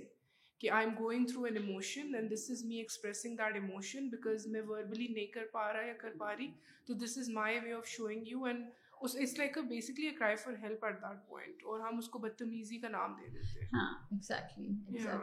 کہ 0.60 0.70
I 0.72 0.86
am 0.86 0.94
going 1.00 1.26
through 1.32 1.44
an 1.44 1.58
emotion 1.58 2.16
and 2.16 2.32
this 2.34 2.50
is 2.52 2.64
me 2.66 2.78
expressing 2.78 3.36
that 3.38 3.56
emotion 3.56 4.08
because 4.10 4.46
میں 4.52 4.62
verbally 4.68 5.08
نہیں 5.14 5.28
کر 5.34 5.46
پا 5.54 5.72
رہا 5.74 5.86
یا 5.88 5.94
کر 6.02 6.14
پا 6.20 6.34
رہی 6.36 6.48
تو 6.88 6.94
this 7.06 7.18
is 7.18 7.30
my 7.40 7.60
way 7.64 7.74
of 7.74 7.88
showing 7.98 8.28
you 8.28 8.44
and 8.44 8.66
اس 9.02 9.16
اس 9.22 9.38
like 9.40 9.58
basically 9.70 10.10
cry 10.20 10.36
for 10.44 10.54
help 10.62 10.86
at 10.86 10.98
that 11.02 11.28
point 11.28 11.64
اور 11.72 11.80
ہم 11.88 11.98
اس 11.98 12.10
کو 12.10 12.20
بدتمیزی 12.20 12.78
کا 12.82 12.90
نام 12.90 13.14
دے 13.22 13.28
دیتے 13.34 13.60
ہیں 13.60 15.00
ہاں، 15.04 15.18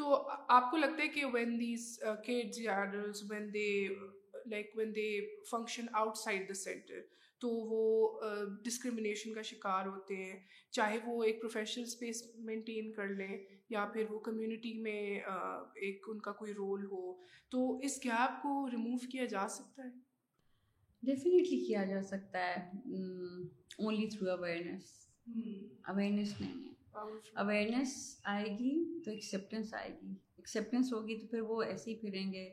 تو 0.00 0.14
آپ 0.54 0.70
کو 0.70 0.76
لگتا 0.76 1.02
ہے 1.02 1.08
کہ 1.14 1.24
وین 1.32 1.58
دیز 1.60 1.82
uh, 2.08 2.16
یا 2.62 2.74
adults 2.80 3.22
when 3.30 3.48
they 3.54 3.66
like 4.50 4.70
when 4.76 4.94
they 4.96 5.08
function 5.50 5.86
outside 6.18 6.48
the 6.48 6.54
center 6.60 7.00
تو 7.40 7.48
وہ 7.48 8.52
ڈسکرمنیشن 8.64 9.28
uh, 9.28 9.34
کا 9.34 9.42
شکار 9.50 9.86
ہوتے 9.86 10.16
ہیں 10.22 10.38
چاہے 10.78 10.98
وہ 11.06 11.22
ایک 11.24 11.40
پروفیشنل 11.40 11.84
اسپیس 11.88 12.22
مینٹین 12.46 12.90
کر 12.96 13.08
لیں 13.18 13.36
یا 13.74 13.84
پھر 13.92 14.10
وہ 14.10 14.18
کمیونٹی 14.30 14.72
میں 14.88 15.04
uh, 15.32 15.62
ایک 15.82 16.06
ان 16.14 16.18
کا 16.28 16.32
کوئی 16.40 16.54
رول 16.62 16.84
ہو 16.92 17.12
تو 17.50 17.78
اس 17.88 17.98
گیپ 18.04 18.42
کو 18.42 18.68
ریموو 18.72 19.06
کیا 19.12 19.24
جا 19.36 19.46
سکتا 19.58 19.84
ہے 19.84 19.88
ڈیفینیٹلی 21.12 21.64
کیا 21.66 21.84
جا 21.92 22.02
سکتا 22.14 22.46
ہے 22.48 22.56
اونلی 23.78 24.08
تھرو 24.16 24.30
اویئرنیس 24.32 24.92
اویئرنیس 25.26 26.34
نہیں 26.40 26.68
اویئرنیس 26.92 27.92
آئے 28.32 28.46
گی 28.58 28.70
تو 29.04 29.10
ایکسیپٹینس 29.10 29.72
آئے 29.74 29.90
گی 30.00 30.12
ایکسیپٹینس 30.36 30.92
ہوگی 30.92 31.16
تو 31.20 31.26
پھر 31.30 31.40
وہ 31.50 31.62
ایسے 31.62 31.90
ہی 31.90 31.96
پھریں 32.00 32.32
گے 32.32 32.48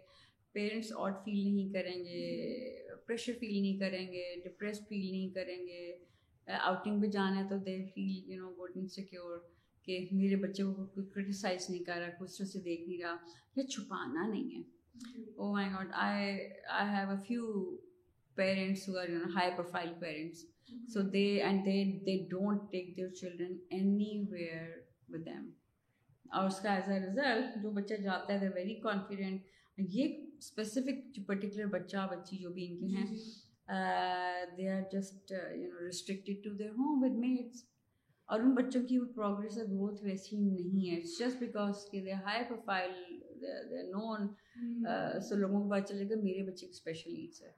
پیرنٹس 0.53 0.91
آؤٹ 0.95 1.23
فیل 1.25 1.53
نہیں 1.55 1.73
کریں 1.73 2.03
گے 2.05 2.95
پریشر 3.07 3.33
فیل 3.39 3.59
نہیں 3.61 3.79
کریں 3.79 4.07
گے 4.13 4.23
ڈپریس 4.43 4.79
فیل 4.89 5.09
نہیں 5.11 5.29
کریں 5.35 5.57
گے 5.67 6.57
آؤٹنگ 6.59 7.01
پہ 7.01 7.07
جانا 7.11 7.43
ہے 7.43 7.47
تو 7.49 7.57
they 7.65 7.77
feel 7.95 8.31
you 8.31 8.41
know 8.43 8.49
گوٹنگ 8.57 8.87
secure 8.95 9.37
کہ 9.85 9.99
میرے 10.11 10.35
بچے 10.47 10.63
کو 10.63 10.85
کوئی 10.93 11.05
کرٹیسائز 11.15 11.69
نہیں 11.69 11.83
کر 11.83 11.93
طرح 11.93 12.09
کچھ 12.19 12.57
دیکھ 12.65 12.87
نہیں 12.87 12.97
رہا 13.03 13.15
یہ 13.55 13.63
چھپانا 13.75 14.27
نہیں 14.27 14.55
ہے 14.57 15.23
او 15.37 15.51
my 15.53 15.69
God 15.73 15.91
I 16.07 16.31
I 16.77 16.89
have 16.95 17.09
a 17.13 17.23
few 17.27 17.51
parents 18.35 18.89
high 19.35 19.51
profile 19.57 19.93
parents 19.99 20.43
so 20.93 20.99
and 21.13 21.65
take 22.71 22.95
their 22.97 23.13
children 23.21 23.53
اور 26.37 26.45
اس 26.47 26.59
کا 26.61 26.73
ایز 26.75 26.89
اے 26.91 26.99
ریزلٹ 26.99 27.55
جو 27.55 27.61
جو 27.61 27.69
بچہ 27.75 27.93
بچہ 27.93 28.03
جاتا 28.03 28.33
ہے 28.33 28.39
دے 28.39 28.47
ویری 28.55 28.73
کانفیڈنٹ 28.83 29.41
یہ 29.93 30.15
اسپیسیفک 30.37 31.19
پرٹیکولر 31.27 31.65
بچی 31.77 32.43
بھی 32.53 32.65
ان 32.81 32.89
ہیں 32.95 33.05
they 34.57 34.67
are 34.69 34.81
just 34.91 35.31
you 35.31 35.69
know 35.73 35.85
restricted 35.85 36.43
to 36.43 36.49
their 36.57 36.69
home 36.77 37.03
with 37.03 37.17
mates 37.25 37.63
اور 38.27 38.39
ان 38.39 38.53
بچوں 38.55 38.83
کی 38.87 38.97
اور 38.97 39.33
گروتھ 39.45 40.03
ویسی 40.03 40.37
نہیں 40.39 40.89
ہے 40.89 40.99
جسٹ 41.19 41.39
بیکاز 41.39 41.85
کہ 41.91 42.01
دے 42.05 42.13
ہائی 42.25 42.43
پروفائل 42.49 42.91
نون 43.91 44.27
سو 45.27 45.35
لوگوں 45.35 45.61
کو 45.63 45.69
پتا 45.69 45.81
چلے 45.93 46.03
گا 46.09 46.15
میرے 46.21 46.43
بچے 46.49 46.65
کی 46.65 46.71
اسپیشل 46.71 47.13
نیڈس 47.15 47.41
ہے 47.43 47.51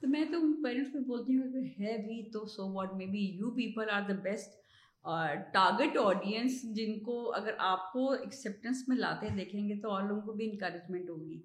تو 0.00 0.08
میں 0.08 0.24
تو 0.32 0.38
پیرنٹس 0.62 0.94
میں 0.94 1.02
بولتی 1.06 1.36
ہوں 1.36 1.52
کہ 1.52 1.82
ہے 1.82 1.96
بھی 2.06 2.22
تو 2.32 2.44
so 2.54 2.70
what 2.72 2.92
may 2.96 3.06
be 3.12 3.20
you 3.38 3.50
people 3.56 3.90
are 3.92 4.02
the 4.08 4.14
best 4.22 4.54
target 5.04 5.52
target 5.54 5.96
audience 5.98 6.62
جن 6.76 6.98
کو 7.04 7.16
اگر 7.36 7.54
آپ 7.72 7.90
کو 7.92 8.10
ایکسیپٹنس 8.12 8.82
میں 8.88 8.96
لاتے 8.96 9.28
دیکھیں 9.36 9.68
گے 9.68 9.78
تو 9.82 9.90
اور 9.90 10.02
لوگوں 10.08 10.20
کو 10.26 10.32
بھی 10.40 10.50
انکریجمنٹ 10.50 11.10
ہوگی 11.10 11.40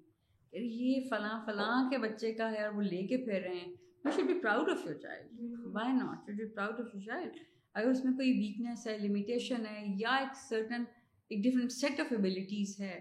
یہ 0.52 1.00
فلاں 1.08 1.38
فلاں 1.46 1.88
کے 1.90 1.98
بچے 2.08 2.32
کا 2.34 2.50
ہے 2.52 2.62
اور 2.64 2.74
وہ 2.74 2.82
لے 2.82 3.06
کے 3.06 3.16
پھر 3.24 3.40
رہے 3.48 3.58
ہیں 3.58 3.68
you 4.04 4.10
should 4.16 4.26
be 4.26 4.38
proud 4.42 4.68
of 4.70 4.86
your 4.86 4.94
child 5.02 5.58
why 5.74 5.92
not 5.92 6.26
should 6.26 6.36
be 6.40 6.46
proud 6.54 6.80
of 6.80 6.94
your 6.94 7.02
child 7.06 7.36
اگر 7.74 7.90
اس 7.90 8.04
میں 8.04 8.12
کوئی 8.16 8.32
ویکنیس 8.38 8.86
ہے 8.86 8.96
لمیٹیشن 8.98 9.66
ہے 9.70 9.82
یا 9.98 10.14
ایک 10.20 10.36
سرٹن 10.48 10.84
ایک 11.28 11.42
ڈفرینٹ 11.44 11.72
سیٹ 11.72 12.00
آف 12.00 12.12
ابیلیٹیز 12.18 12.80
ہے 12.80 12.96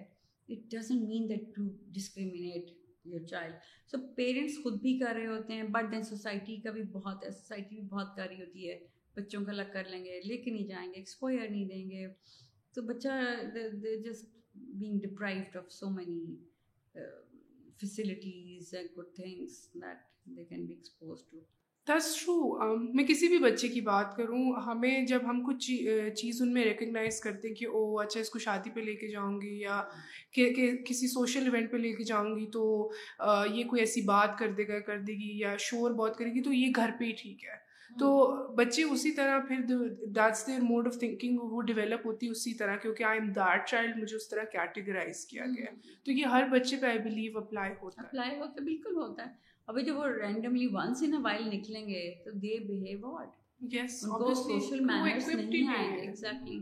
it 0.49 0.69
doesn't 0.71 1.01
mean 1.07 1.27
that 1.29 1.43
to 1.55 1.61
discriminate 1.93 2.69
your 3.11 3.23
child 3.27 3.55
so 3.91 3.97
parents 4.15 4.57
خود 4.63 4.79
بھی 4.81 4.97
کر 4.99 5.13
رہے 5.17 5.27
ہوتے 5.27 5.53
ہیں 5.53 5.63
بٹ 5.71 5.91
دین 5.91 6.03
سوسائٹی 6.09 6.55
کا 6.61 6.71
بھی 6.71 6.83
بہت 6.97 7.25
ہے 7.25 7.31
سوسائٹی 7.31 7.75
بھی 7.79 7.83
بہت 7.89 8.15
کر 8.15 8.27
رہی 8.29 8.41
ہوتی 8.41 8.69
ہے 8.69 8.77
بچوں 9.15 9.43
کا 9.45 9.51
الگ 9.51 9.71
کر 9.73 9.89
لیں 9.89 10.03
گے 10.05 10.19
لے 10.25 10.37
کے 10.43 10.51
نہیں 10.51 10.67
جائیں 10.67 10.87
گے 10.93 10.97
ایکسپوئر 10.99 11.47
نہیں 11.49 11.65
دیں 11.69 11.89
گے 11.89 12.05
تو 12.73 12.81
بچہ 12.93 13.19
just 14.05 14.35
being 14.55 14.99
deprived 15.07 15.57
of 15.57 15.71
so 15.71 15.89
many 15.95 16.35
facilities 17.81 18.73
good 18.97 19.15
things 19.15 19.63
that 19.73 20.27
they 20.37 20.45
can 20.49 20.65
be 20.65 20.73
expose 20.73 21.25
to 21.31 21.39
this 21.87 22.05
true 22.19 22.33
um, 22.63 22.77
میں 22.93 23.03
کسی 23.07 23.27
بھی 23.27 23.37
بچے 23.43 23.67
کی 23.67 23.81
بات 23.81 24.15
کروں 24.15 24.51
ہمیں 24.65 25.05
جب 25.07 25.21
ہم 25.29 25.41
کچھ 25.45 25.65
چیز 26.21 26.41
ان 26.41 26.51
میں 26.53 26.63
ریکگنائز 26.63 27.19
کرتے 27.21 27.47
ہیں 27.47 27.55
کہ 27.55 27.65
او 27.73 27.83
اچھا 27.99 28.19
اس 28.19 28.29
کو 28.29 28.39
شادی 28.45 28.69
پہ 28.75 28.79
لے 28.79 28.95
کے 28.95 29.07
جاؤں 29.11 29.39
گی 29.41 29.57
یا 29.59 29.81
کہ 30.33 30.49
کسی 30.89 31.07
سوشل 31.11 31.43
ایونٹ 31.51 31.71
پہ 31.71 31.77
لے 31.77 31.93
کے 31.97 32.03
جاؤں 32.11 32.35
گی 32.39 32.45
تو 32.53 32.65
یہ 33.53 33.63
کوئی 33.69 33.81
ایسی 33.81 34.01
بات 34.09 34.37
کر 34.39 34.51
دے 34.57 34.67
گا 34.67 34.79
کر 34.87 34.99
دے 35.07 35.13
گی 35.19 35.37
یا 35.39 35.55
شور 35.69 35.91
بہت 36.01 36.17
کرے 36.17 36.33
گی 36.33 36.41
تو 36.49 36.53
یہ 36.53 36.67
گھر 36.75 36.91
پہ 36.99 37.05
ہی 37.05 37.11
ٹھیک 37.21 37.43
ہے 37.45 37.65
تو 37.99 38.09
ہاں۔ 38.31 38.53
بچے 38.55 38.83
اسی 38.93 39.11
طرح 39.19 39.39
پھر 39.47 39.61
that's 40.15 40.45
their 40.47 40.61
mode 40.69 40.87
of 40.87 40.97
thinking 40.99 41.37
وہ 41.51 41.61
ڈیولپ 41.69 42.05
ہوتی 42.05 42.25
ہے 42.25 42.31
اسی 42.31 42.53
طرح 42.59 42.75
کیونکہ 42.81 43.03
آئی 43.09 43.19
ایم 43.19 43.29
دیٹ 43.35 43.67
چائلڈ 43.69 43.97
مجھے 44.01 44.15
اس 44.15 44.27
طرح 44.29 44.43
کیٹیگرائز 44.51 45.25
کیا 45.25 45.43
ہاں۔ 45.43 45.53
گیا 45.57 45.71
تو 46.05 46.11
یہ 46.11 46.25
ہر 46.35 46.47
بچے 46.51 46.77
پہ 46.81 46.85
آئی 46.87 46.99
بلیو 47.09 47.37
اپلائی 47.37 47.71
ہوتا 47.81 48.01
ہے 48.01 48.07
اپلائی 48.07 48.37
ہوتا 48.39 48.59
ہے 48.59 48.63
بالکل 48.65 48.95
ہوتا 49.01 49.25
ہے 49.25 49.33
ابھی 49.69 49.83
جب 49.85 49.95
وہ 49.99 50.05
رینڈملی 50.21 50.67
ونس 50.73 51.03
ان 51.07 51.13
وائل 51.23 51.47
نکلیں 51.55 51.85
گے 51.87 52.03
تو 52.25 52.31
they 52.43 52.57
behave 52.67 53.09
what 53.11 53.73
is 53.73 53.99
social 54.01 54.79
manners 54.85 55.29
نہیں 55.29 55.67
ہے 55.69 56.05
ایگزیکٹلی 56.05 56.59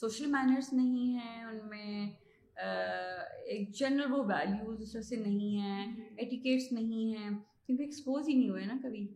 سوشل 0.00 0.26
مینرس 0.32 0.72
نہیں 0.72 1.18
ہے 1.24 1.42
ان 1.42 1.58
میں 1.70 2.06
ایک 3.54 3.72
جنرل 3.78 4.12
وہ 4.12 4.22
ویلیوز 4.28 4.80
اس 4.82 4.92
طرح 4.92 5.02
سے 5.10 5.16
نہیں 5.26 5.60
ہیں 5.62 6.08
ایٹیکیٹس 6.16 6.72
ہاں۔ 6.72 6.80
نہیں 6.82 7.14
ہیں 7.16 7.28
کیونکہ 7.66 7.82
ایکسپوز 7.82 8.28
ہی 8.28 8.34
نہیں 8.34 8.48
ہوئے 8.50 8.64
نا 8.66 8.76
کبھی 8.82 9.06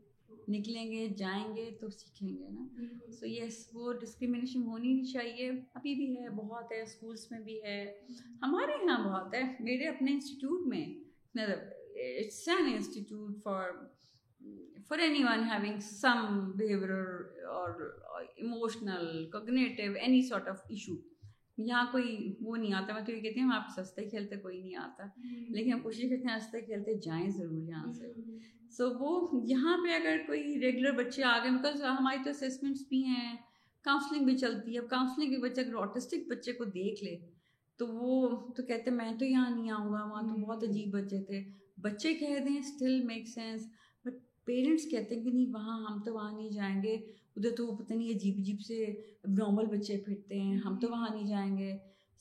نکلیں 0.50 0.90
گے 0.90 1.06
جائیں 1.16 1.54
گے 1.56 1.70
تو 1.80 1.88
سیکھیں 1.90 2.28
گے 2.28 2.48
نا 2.50 3.12
سو 3.18 3.26
یس 3.26 3.58
وہ 3.74 3.92
ڈسکریمنیشن 4.00 4.62
ہونی 4.66 4.92
نہیں 4.92 5.12
چاہیے 5.12 5.48
ابھی 5.74 5.94
بھی 5.94 6.06
ہے 6.16 6.28
بہت 6.40 6.72
ہے 6.72 6.80
اسکولس 6.82 7.30
میں 7.30 7.38
بھی 7.44 7.58
ہے 7.62 7.78
ہمارے 8.42 8.72
یہاں 8.84 8.98
بہت 9.08 9.34
ہے 9.34 9.42
میرے 9.68 9.88
اپنے 9.88 10.12
انسٹیٹیوٹ 10.12 10.66
میں 10.74 10.84
it's 11.36 12.48
an 12.56 12.72
institute 12.74 13.42
for 13.44 13.70
for 14.88 14.98
anyone 15.24 15.44
having 15.50 15.78
some 15.90 16.40
behavior 16.58 16.90
or 17.58 17.88
emotional 18.36 19.28
cognitive 19.32 19.92
any 20.00 20.22
sort 20.28 20.48
of 20.48 20.60
issue 20.68 20.94
یہاں 21.66 21.84
کوئی 21.92 22.34
وہ 22.40 22.56
نہیں 22.56 22.72
آتا 22.74 22.92
میں 22.94 23.02
یہ 23.14 23.20
کہتے 23.20 23.38
ہیں 23.38 23.46
ہم 23.46 23.52
آپ 23.52 23.66
سستے 23.76 24.04
کھیلتے 24.08 24.36
کوئی 24.46 24.60
نہیں 24.60 24.76
آتا 24.82 25.04
لیکن 25.56 25.72
ہم 25.72 25.80
کوشش 25.82 26.00
کرتے 26.10 26.26
ہیں 26.28 26.34
ہنستے 26.34 26.60
کھیلتے 26.64 26.94
جائیں 27.06 27.28
ضرور 27.36 27.60
یہاں 27.68 27.92
سے 27.98 28.12
سو 28.76 28.88
وہ 28.98 29.40
یہاں 29.48 29.76
پہ 29.84 29.94
اگر 29.94 30.16
کوئی 30.26 30.58
ریگولر 30.60 30.92
بچے 31.04 31.22
آ 31.32 31.36
گئے 31.44 31.50
بیکاز 31.50 31.82
ہماری 31.98 32.22
تو 32.24 32.30
اسسمنٹس 32.46 32.86
بھی 32.88 33.02
ہیں 33.04 33.34
کاؤنسلنگ 33.84 34.24
بھی 34.24 34.36
چلتی 34.38 34.74
ہے 34.74 34.78
اب 34.80 34.88
کاؤنسلنگ 34.90 35.30
کے 35.34 35.38
بچے 35.48 35.60
اگر 35.60 35.74
آٹسٹک 35.82 36.28
بچے 36.30 36.52
کو 36.52 36.64
دیکھ 36.78 37.02
لے 37.04 37.16
تو 37.78 37.86
وہ 37.86 38.28
تو 38.56 38.62
کہتے 38.66 38.90
میں 38.90 39.12
تو 39.18 39.24
یہاں 39.24 39.50
نہیں 39.50 39.70
آؤں 39.70 39.92
گا 39.92 40.04
وہاں 40.10 40.22
تو 40.22 40.40
بہت 40.46 40.64
عجیب 40.70 40.96
بچے 40.98 41.22
تھے 41.26 41.42
بچے 41.88 42.14
کہہ 42.14 42.38
دیں 42.48 42.58
still 42.58 43.00
make 43.06 43.28
sense 43.28 43.62
but 44.04 44.14
parents 44.46 44.90
کہتے 44.90 45.14
ہیں 45.14 45.22
کہ 45.24 45.30
نہیں 45.30 45.52
وہاں 45.54 45.78
ہم 45.90 46.02
تو 46.04 46.14
وہاں 46.14 46.32
نہیں 46.32 46.50
جائیں 46.54 46.82
گے 46.82 46.96
ادھر 47.36 47.50
تو 47.56 47.66
پتہ 47.76 47.92
نہیں 47.92 48.14
عجیب 48.14 48.38
عجیب 48.38 48.60
سے 48.66 48.82
اب 48.84 49.30
نارمل 49.38 49.66
بچے 49.76 49.96
پھرتے 50.04 50.40
ہیں 50.40 50.56
ہم 50.64 50.78
تو 50.80 50.88
وہاں 50.90 51.08
نہیں 51.14 51.26
جائیں 51.26 51.56
گے 51.56 51.76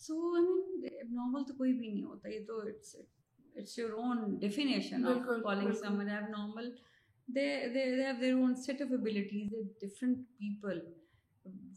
سو 0.05 0.15
آئی 0.35 0.43
مین 0.47 0.83
اب 1.01 1.07
نارمل 1.13 1.43
تو 1.47 1.53
کوئی 1.57 1.73
بھی 1.77 1.87
نہیں 1.87 2.03
ہوتا 2.03 2.29
یہ 2.29 2.45
تو 2.47 2.57
it's 2.67 2.95
it's 3.55 3.77
your 3.79 3.89
own 4.03 4.35
definition 4.39 5.03
calling 5.43 5.71
someone 5.79 6.09
اب 6.17 6.29
normal 6.29 6.69
they 7.35 7.47
they 7.73 7.83
have 7.95 8.13
their 8.19 8.33
own 8.33 8.55
set 8.65 8.81
of 8.81 8.91
abilities 8.99 9.53
different 9.81 10.17
people 10.37 10.79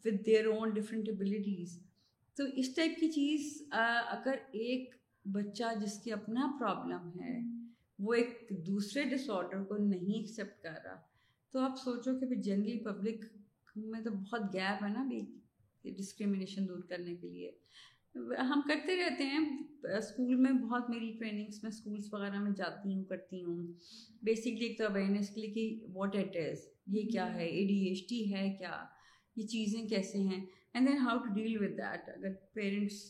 with 0.05 0.23
their 0.27 0.47
own 0.55 0.71
different 0.75 1.09
abilities 1.12 1.79
تو 2.37 2.45
اس 2.61 2.75
ٹائپ 2.75 2.99
کی 3.01 3.11
چیز 3.12 3.51
اگر 3.71 4.37
ایک 4.67 4.95
بچہ 5.33 5.65
جس 5.81 5.99
کی 6.05 6.12
اپنا 6.12 6.51
پرابلم 6.61 7.11
ہے 7.23 7.39
وہ 8.05 8.15
ایک 8.15 8.51
دوسرے 8.67 9.05
ڈس 9.11 9.29
آڈر 9.31 9.65
کو 9.65 9.77
نہیں 9.85 10.19
ایکسیپٹ 10.19 10.62
کر 10.62 10.79
رہا 10.85 11.01
تو 11.52 11.59
آپ 11.61 11.76
سوچو 11.85 12.12
کہ 12.18 12.35
جنرلی 12.42 12.78
پبلک 12.85 13.25
میں 13.90 14.00
تو 14.04 14.11
بہت 14.11 14.42
گیپ 14.52 14.82
ہے 14.85 14.88
نا 14.92 15.02
بھی 15.09 15.21
ڈسکریمنیشن 15.97 16.68
دور 16.68 16.78
کرنے 16.88 17.14
کے 17.21 17.28
لیے 17.30 17.50
ہم 18.50 18.61
کرتے 18.68 18.94
رہتے 18.97 19.25
ہیں 19.32 19.38
اسکول 19.99 20.35
میں 20.47 20.50
بہت 20.62 20.88
میری 20.90 21.11
ٹریننگس 21.18 21.62
میں 21.62 21.71
اسکولس 21.71 22.12
وغیرہ 22.12 22.38
میں 22.42 22.50
جاتی 22.56 22.94
ہوں 22.94 23.04
پڑھتی 23.09 23.42
ہوں 23.42 23.62
بیسکلی 24.28 24.66
ایک 24.66 24.78
تو 24.78 24.85
اویئرنیس 24.88 25.28
کے 25.35 25.40
لیے 25.40 25.50
کہ 25.54 25.87
واٹ 25.94 26.16
از 26.16 26.66
یہ 26.94 27.09
کیا 27.11 27.32
ہے 27.35 27.47
اے 27.47 27.64
ڈی 27.68 27.76
ایچ 27.88 28.09
ٹی 28.09 28.21
ہے 28.35 28.49
کیا 28.59 28.82
یہ 29.37 29.47
چیزیں 29.47 29.80
کیسے 29.88 30.18
ہیں 30.30 30.40
and 30.75 30.88
then 30.88 30.97
how 31.06 31.18
to 31.25 31.35
deal 31.35 31.56
with 31.62 31.76
that 31.78 32.09
اگر 32.16 32.32
پیرنٹس 32.54 33.02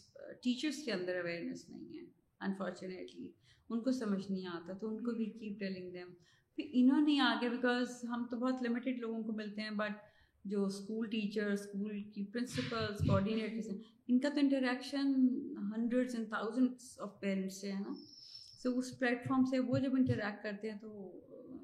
ٹیچرس 0.43 0.85
کے 0.85 0.93
اندر 0.93 1.21
اویئرنیس 1.21 1.69
نہیں 1.71 1.99
ہے 1.99 2.05
انفارچونیٹلی 2.47 3.29
ان 3.71 3.81
کو 3.83 3.93
سمجھ 4.01 4.25
نہیں 4.31 4.47
آتا 4.55 4.73
تو 4.81 4.89
ان 4.97 5.03
کو 5.05 5.13
بھی 5.17 5.25
کیپ 5.39 5.59
ٹیلنگ 5.61 5.91
دیم 5.93 6.11
پھر 6.57 6.65
انہوں 6.79 7.01
نے 7.07 7.19
آگے 7.25 7.49
بیکاز 7.49 7.91
ہم 8.09 8.25
تو 8.31 8.37
بہت 8.39 8.63
لمیٹڈ 8.63 8.99
لوگوں 9.01 9.23
کو 9.25 9.33
ملتے 9.37 9.63
ہیں 9.63 9.71
بٹ 9.77 9.93
جو 10.53 10.65
اسکول 10.65 11.07
ٹیچر 11.11 11.51
اسکول 11.53 12.03
کی 12.15 12.25
پرنسپلس 12.33 13.01
کوآڈینیٹرس 13.07 13.69
ہیں 13.71 13.77
ان 14.13 14.19
کا 14.21 14.29
تو 14.35 14.41
interaction 14.41 15.13
hundreds 15.77 16.15
and 16.15 16.29
thousands 16.29 16.99
of 17.01 17.19
parents 17.21 17.61
سے 17.61 17.73
ہے 17.73 17.79
نا 17.81 17.93
سو 18.63 18.77
اس 18.79 18.99
پلیٹفارم 18.99 19.45
سے 19.51 19.59
وہ 19.69 19.79
جب 19.87 19.95
انٹریکٹ 19.99 20.43
کرتے 20.43 20.71
ہیں 20.71 20.79
تو 20.81 20.89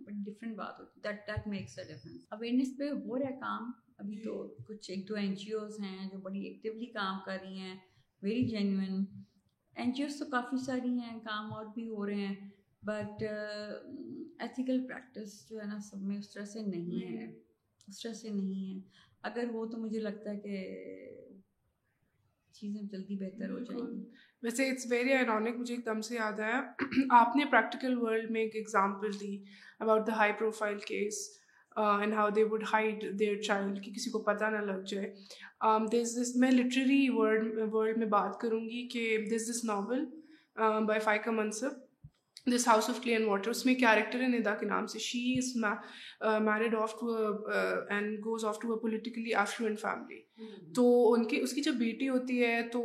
بڑی 0.06 0.16
ڈفرینٹ 0.30 0.56
بات 0.56 0.78
ہوتی 0.80 1.08
ہے 1.08 1.14
ڈفرینس 1.24 1.78
اویئرنیس 2.38 2.72
پہ 2.78 2.90
ہو 3.04 3.18
رہا 3.18 3.28
ہے 3.28 3.36
کام 3.40 3.70
ابھی 3.98 4.20
تو 4.24 4.42
کچھ 4.68 4.90
ایک 4.90 5.08
دو 5.08 5.14
این 5.16 5.34
جی 5.44 5.52
اوز 5.60 5.78
ہیں 5.80 6.08
جو 6.12 6.18
بڑی 6.22 6.40
ایکٹیولی 6.46 6.86
کام 6.92 7.18
کر 7.26 7.36
رہی 7.42 7.58
ہیں 7.58 7.74
very 8.22 8.46
genuine 8.48 9.04
N 9.82 9.92
G 9.96 10.02
Os 10.02 10.18
تو 10.18 10.24
کافی 10.30 10.64
ساری 10.64 10.98
ہیں 10.98 11.18
کام 11.24 11.52
اور 11.54 11.66
بھی 11.74 11.88
ہو 11.88 12.06
رہے 12.06 12.26
ہیں 12.26 12.34
بٹ 12.86 13.22
ایتھیکل 14.40 14.80
پریکٹس 14.86 15.32
جو 15.48 15.58
ہے 15.60 15.66
نا 15.66 15.78
سب 15.90 16.02
میں 16.08 16.18
اس 16.18 16.32
طرح 16.32 16.44
سے 16.52 16.60
نہیں 16.66 17.16
ہے 17.16 17.24
اس 17.26 18.00
طرح 18.02 18.12
سے 18.14 18.28
نہیں 18.30 18.74
ہے 18.74 18.80
اگر 19.28 19.48
وہ 19.52 19.64
تو 19.70 19.78
مجھے 19.78 20.00
لگتا 20.00 20.30
ہے 20.30 20.36
کہ 20.40 21.16
چیزیں 22.58 22.82
جلدی 22.92 23.16
بہتر 23.16 23.50
ہو 23.50 23.58
جائیں 23.64 23.80
گی 23.82 24.04
ویسے 24.42 24.68
اٹس 24.70 24.86
ویری 24.90 25.12
آئرونک 25.12 25.56
مجھے 25.58 25.74
ایک 25.74 25.84
دم 25.86 26.00
سے 26.08 26.14
یاد 26.14 26.40
آیا 26.40 26.60
آپ 27.18 27.36
نے 27.36 27.44
پریکٹیکل 27.50 27.98
ورلڈ 28.02 28.30
میں 28.36 28.40
ایک 28.40 28.56
example 28.56 29.20
the 29.20 29.36
about 29.80 30.06
the 30.06 30.16
high 30.16 30.32
profile 30.38 30.78
case 30.86 31.18
and 31.76 32.14
how 32.14 32.28
they 32.36 32.44
would 32.50 32.64
hide 32.72 33.04
their 33.18 33.40
child 33.46 33.82
کہ 33.84 33.92
کسی 33.96 34.10
کو 34.10 34.18
پتہ 34.28 34.44
نہ 34.56 34.64
لگ 34.70 34.82
جائے 34.92 35.12
دس 35.92 36.16
دس 36.20 36.34
میں 36.44 36.50
لٹریری 36.50 37.08
ورلڈ 37.18 37.98
میں 37.98 38.06
بات 38.18 38.40
کروں 38.40 38.60
گی 38.68 38.86
کہ 38.92 39.06
دس 39.34 39.50
دس 39.50 39.64
novel 39.70 40.04
by 40.86 41.00
Faiqa 41.00 41.30
Mansab 41.30 41.86
this 42.54 42.66
house 42.68 42.88
of 42.90 43.00
clay 43.02 43.12
and 43.12 43.26
water 43.28 43.50
اس 43.50 43.64
میں 43.66 43.74
کیریکٹر 43.74 44.20
ہے 44.22 44.26
ندا 44.28 44.54
کے 44.60 44.66
نام 44.66 44.86
سے 44.92 44.98
she 45.06 45.20
is 45.38 45.54
married 46.44 46.74
off 46.82 46.92
to 47.00 47.16
and 47.48 48.18
goes 48.24 48.44
off 48.44 48.58
to 48.62 48.70
a 48.72 48.78
politically 48.80 49.34
affluent 49.42 49.80
family 49.80 50.20
تو 50.74 50.84
ان 51.12 51.24
کی 51.28 51.40
اس 51.42 51.52
کی 51.52 51.62
جب 51.62 51.74
بیٹی 51.84 52.08
ہوتی 52.08 52.42
ہے 52.44 52.62
تو 52.72 52.82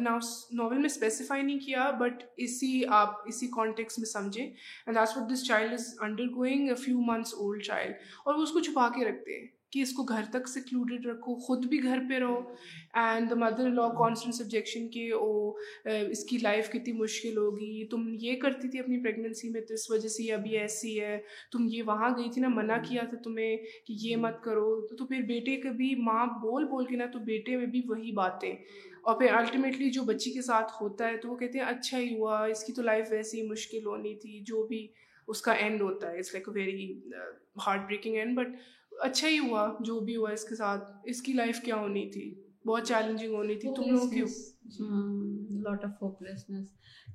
ناول 0.00 0.62
um, 0.62 0.70
میں 0.76 0.84
اسپیسیفائی 0.86 1.42
نہیں 1.42 1.58
کیا 1.66 1.90
بٹ 2.00 2.22
اسی 2.46 2.82
آپ 3.00 3.22
اسی 3.28 3.46
کانٹیکس 3.56 3.98
میں 3.98 4.06
سمجھیں 4.12 4.44
and 4.44 4.98
what 5.16 5.30
this 5.32 5.46
child 5.48 5.72
is 5.72 5.88
undergoing 6.36 6.68
a 6.68 6.74
few 6.84 7.00
months 7.12 7.34
old 7.34 7.62
child 7.66 7.92
اور 8.24 8.34
وہ 8.34 8.42
اس 8.42 8.52
کو 8.52 8.60
چھپا 8.68 8.88
کے 8.96 9.04
رکھتے 9.08 9.40
ہیں 9.40 9.46
کہ 9.74 9.80
اس 9.82 9.92
کو 9.92 10.02
گھر 10.14 10.22
تک 10.32 10.48
سیکلوڈیڈ 10.48 11.06
رکھو 11.06 11.34
خود 11.44 11.64
بھی 11.68 11.82
گھر 11.82 11.98
پہ 12.08 12.18
رہو 12.18 12.40
and 13.02 13.30
the 13.30 13.34
mother 13.38 13.68
law 13.74 13.86
constant 13.98 14.34
subjection 14.34 14.86
کہ 14.88 15.02
او 15.14 15.30
اس 16.10 16.22
کی 16.28 16.36
لائف 16.42 16.68
کتنی 16.72 16.92
مشکل 16.98 17.36
ہوگی 17.36 17.84
تم 17.90 18.04
یہ 18.20 18.36
کرتی 18.40 18.68
تھی 18.70 18.78
اپنی 18.80 18.98
پریگنینسی 19.02 19.48
میں 19.52 19.60
تو 19.68 19.74
اس 19.74 19.88
وجہ 19.90 20.08
سے 20.08 20.22
یہ 20.22 20.32
ابھی 20.34 20.56
ایسی 20.58 20.98
ہے 21.00 21.16
تم 21.52 21.66
یہ 21.70 21.82
وہاں 21.86 22.10
گئی 22.18 22.30
تھی 22.34 22.42
نا 22.42 22.48
منع 22.56 22.76
کیا 22.88 23.02
تھا 23.10 23.18
تمہیں 23.24 23.56
کہ 23.86 23.94
یہ 24.02 24.16
مت 24.26 24.40
کرو 24.44 24.70
تو 24.98 25.06
پھر 25.06 25.22
بیٹے 25.28 25.56
کا 25.60 25.70
بھی 25.80 25.94
ماں 26.10 26.24
بول 26.42 26.66
بول 26.74 26.86
کے 26.90 26.96
نا 26.96 27.06
تو 27.12 27.18
بیٹے 27.32 27.56
میں 27.56 27.66
بھی 27.74 27.82
وہی 27.88 28.12
باتیں 28.22 28.52
اور 29.02 29.18
پھر 29.20 29.32
الٹیمیٹلی 29.38 29.90
جو 29.98 30.02
بچی 30.14 30.32
کے 30.34 30.42
ساتھ 30.42 30.72
ہوتا 30.80 31.08
ہے 31.08 31.16
تو 31.22 31.30
وہ 31.30 31.36
کہتے 31.36 31.58
ہیں 31.58 31.66
اچھا 31.66 31.98
ہی 31.98 32.14
ہوا 32.18 32.44
اس 32.50 32.64
کی 32.64 32.72
تو 32.72 32.82
لائف 32.82 33.08
ویسی 33.10 33.42
مشکل 33.48 33.86
ہونی 33.86 34.14
تھی 34.22 34.40
جو 34.52 34.66
بھی 34.68 34.86
اس 35.34 35.40
کا 35.42 35.52
اینڈ 35.64 35.80
ہوتا 35.82 36.10
ہے 36.10 36.18
it's 36.18 36.32
like 36.34 36.48
a 36.48 36.58
very 36.60 36.92
hard 37.66 37.84
breaking 37.86 38.16
and 38.16 38.36
but 38.38 38.56
اچھا 39.02 39.28
ہی 39.28 39.38
ہوا 39.38 39.66
جو 39.84 39.98
بھی 40.04 40.14
ہوا 40.16 40.30
اس 40.32 40.44
کے 40.48 40.56
ساتھ 40.56 40.90
اس 41.10 41.22
کی 41.22 41.32
لائف 41.32 41.60
کیا 41.64 41.76
ہونی 41.76 42.08
تھی 42.12 42.32
بہت 42.66 42.86
چیلنجنگ 42.88 43.34
ہونی 43.34 43.54
تھی 43.62 43.72
تم 43.76 43.90
لوگ 43.94 44.14
آف 45.88 46.02
آفنس 46.04 46.46
جی۔ 46.46 46.54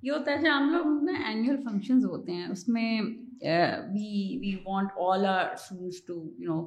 یہ 0.03 0.11
ہوتا 0.11 0.31
ہے 0.31 0.37
جب 0.43 0.49
ہم 0.57 0.69
لوگ 0.73 1.03
نا 1.03 1.11
اینوئل 1.27 1.57
فنکشنز 1.63 2.05
ہوتے 2.05 2.31
ہیں 2.31 2.45
اس 2.51 2.67
میں 2.75 3.01
we 3.01 4.13
we 4.41 4.53
want 4.65 4.89
all 5.09 5.25
our 5.25 5.45
students 5.53 6.03
to 6.05 6.13
you 6.37 6.53
know 6.53 6.61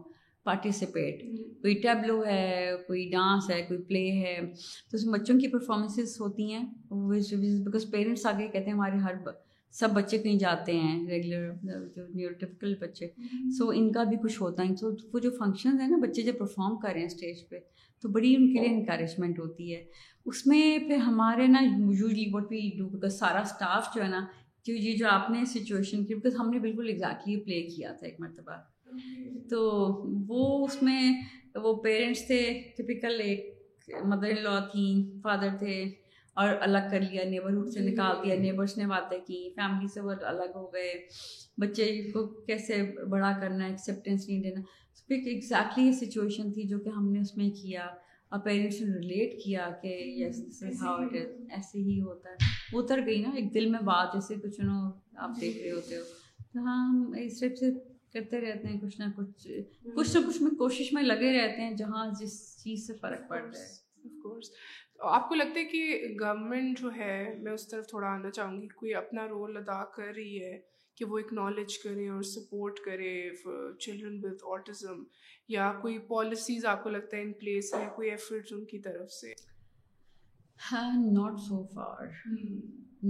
participate 0.44 1.22
کوئی 1.62 1.74
ٹیبلو 1.82 2.20
ہے 2.26 2.70
کوئی 2.86 3.08
ڈانس 3.10 3.50
ہے 3.50 3.60
کوئی 3.68 3.80
پلے 3.88 4.06
ہے 4.20 4.36
تو 4.90 4.96
اس 4.96 5.04
میں 5.06 5.18
بچوں 5.18 5.38
کی 5.40 5.48
پرفارمنسز 5.52 6.20
ہوتی 6.20 6.52
ہیں 6.52 6.64
بیکاز 6.90 7.90
پیرنٹس 7.92 8.26
آگے 8.26 8.48
کہتے 8.48 8.66
ہیں 8.70 8.76
ہمارے 8.76 8.98
ہر 9.04 9.14
سب 9.78 9.92
بچے 9.94 10.18
کہیں 10.22 10.38
جاتے 10.38 10.72
ہیں 10.78 10.94
ریگولر 11.08 11.50
مطلب 11.50 11.94
جو 11.96 12.02
نیوروٹیپکل 12.14 12.74
بچے 12.80 13.06
سو 13.58 13.68
ان 13.74 13.90
کا 13.92 14.02
بھی 14.08 14.16
کچھ 14.22 14.40
ہوتا 14.42 14.62
ہے 14.68 14.74
سو 14.80 14.90
وہ 15.12 15.18
جو 15.26 15.30
فنکشنز 15.38 15.80
ہیں 15.80 15.86
نا 15.88 15.96
بچے 16.02 16.22
جب 16.22 16.38
پرفارم 16.38 16.76
کر 16.80 16.90
رہے 16.92 17.00
ہیں 17.00 17.06
اسٹیج 17.06 17.48
پہ 17.50 17.58
تو 18.02 18.08
بڑی 18.16 18.34
ان 18.36 18.46
کے 18.52 18.58
لیے 18.60 18.68
انکریجمنٹ 18.70 19.38
ہوتی 19.38 19.74
ہے 19.74 19.82
اس 20.30 20.46
میں 20.46 20.62
پھر 20.88 20.96
ہمارے 21.06 21.46
نا 21.52 21.60
یوزلی 21.64 22.26
وی 22.50 22.68
ڈو 22.78 22.88
بیکاز 22.88 23.18
سارا 23.18 23.40
اسٹاف 23.50 23.88
جو 23.94 24.02
ہے 24.02 24.08
نا 24.08 24.24
جو 24.66 24.74
یہ 24.74 24.96
جو 24.96 25.08
آپ 25.10 25.30
نے 25.30 25.44
سچویشن 25.54 26.04
کی 26.06 26.14
بکاز 26.14 26.36
ہم 26.40 26.50
نے 26.50 26.58
بالکل 26.66 26.88
ایگزیکٹلی 26.88 27.36
پلے 27.44 27.62
کیا 27.76 27.92
تھا 27.98 28.06
ایک 28.06 28.20
مرتبہ 28.20 28.56
تو 29.50 29.64
وہ 30.28 30.44
اس 30.66 30.82
میں 30.82 31.12
وہ 31.62 31.74
پیرنٹس 31.82 32.26
تھے 32.26 32.42
ٹپیکل 32.78 33.20
ایک 33.24 33.88
مدر 34.08 34.28
ان 34.36 34.42
لا 34.44 34.58
تھیں 34.72 35.18
فادر 35.22 35.56
تھے 35.58 35.82
اور 36.40 36.48
الگ 36.66 36.88
کر 36.90 37.00
لیا 37.00 37.22
نیبرہڈ 37.30 37.66
سے 37.72 37.78
جی، 37.80 37.84
جی، 37.86 37.92
نکال 37.92 38.14
جی۔ 38.22 38.30
دیا 38.30 38.34
نیبرس 38.40 38.76
نے 38.76 38.86
باتیں 38.88 39.18
کی 39.26 39.40
فیملی 39.56 39.88
سے 39.94 40.00
وہ 40.00 40.12
الگ 40.26 40.54
ہو 40.54 40.64
گئے 40.72 40.92
بچے 41.60 41.86
کو 42.12 42.24
کیسے 42.46 42.82
بڑا 43.10 43.32
کرنا 43.40 43.66
ایکسیپٹینس 43.66 44.26
نہیں 44.28 44.42
دینا 44.42 44.60
پھر 45.08 45.26
ایگزیکٹلی 45.30 45.84
یہ 45.86 45.92
سچویشن 45.92 46.52
تھی 46.52 46.62
جو 46.68 46.78
کہ 46.84 46.88
ہم 46.96 47.10
نے 47.12 47.20
اس 47.20 47.36
میں 47.36 47.48
کیا 47.62 47.86
اور 48.28 48.40
پیرنٹس 48.44 48.80
نے 48.80 48.94
ریلیٹ 48.94 49.34
کیا 49.44 49.68
کہ 49.82 49.88
yes 50.20 50.42
this 50.60 50.82
how 50.82 50.96
it 51.02 51.14
is 51.20 51.26
ایسے 51.56 51.78
ہی 51.90 52.00
ہوتا 52.00 52.30
ہے 52.30 52.50
اتر 52.78 53.00
گئی 53.06 53.20
نا 53.22 53.30
ایک 53.36 53.52
دل 53.54 53.66
میں 53.70 53.80
بات 53.92 54.12
جیسے 54.14 54.34
کچھ 54.46 54.60
نہ 54.60 54.80
آپ 55.24 55.40
دیکھ 55.40 55.58
رہے 55.62 55.70
ہوتے 55.70 55.96
ہو 55.96 56.60
ہاں 56.66 56.76
ہم 56.88 57.12
اس 57.24 57.40
ٹائپ 57.40 57.56
سے 57.58 57.70
کرتے 58.12 58.40
رہتے 58.40 58.68
ہیں 58.68 58.80
کچھ 58.80 59.00
نہ 59.00 59.04
کچھ 59.16 59.46
کچھ 59.96 60.16
نہ 60.16 60.26
کچھ 60.28 60.42
میں 60.42 60.50
کوشش 60.58 60.92
میں 60.92 61.02
لگے 61.02 61.32
رہتے 61.38 61.62
ہیں 61.62 61.74
جہاں 61.82 62.06
جس 62.20 62.40
چیز 62.62 62.86
سے 62.86 62.92
فرق 63.00 63.28
پڑ 63.28 63.40
ہے 63.40 63.66
آف 64.04 64.22
کورس 64.22 64.48
آپ 65.10 65.28
کو 65.28 65.34
لگتا 65.34 65.58
ہے 65.58 65.64
کہ 65.66 65.98
گورنمنٹ 66.20 66.80
جو 66.80 66.90
ہے 66.96 67.34
میں 67.42 67.52
اس 67.52 67.66
طرف 67.68 67.86
تھوڑا 67.88 68.08
آنا 68.08 68.30
چاہوں 68.30 68.60
گی 68.62 68.66
کوئی 68.74 68.92
اپنا 68.94 69.26
رول 69.28 69.56
ادا 69.56 69.82
کر 69.96 70.12
رہی 70.16 70.38
ہے 70.42 70.58
کہ 70.96 71.04
وہ 71.10 71.18
اکنالج 71.18 71.78
کرے 71.84 72.08
اور 72.08 72.22
سپورٹ 72.32 72.78
کرے 72.84 73.14
چلڈرن 73.84 74.18
وتھ 74.24 74.44
آٹزم 74.54 75.02
یا 75.54 75.72
کوئی 75.80 75.98
پالیسیز 76.08 76.64
آپ 76.72 76.82
کو 76.82 76.90
لگتا 76.90 77.16
ہے 77.16 77.22
ان 77.22 77.32
پلیس 77.40 77.72
ہے 77.74 77.86
کوئی 77.96 78.10
ایفرٹس 78.10 78.52
ان 78.52 78.64
کی 78.72 78.78
طرف 78.86 79.10
سے 79.12 79.32
ہاں 80.70 80.88
not 81.12 81.40
for 81.74 82.06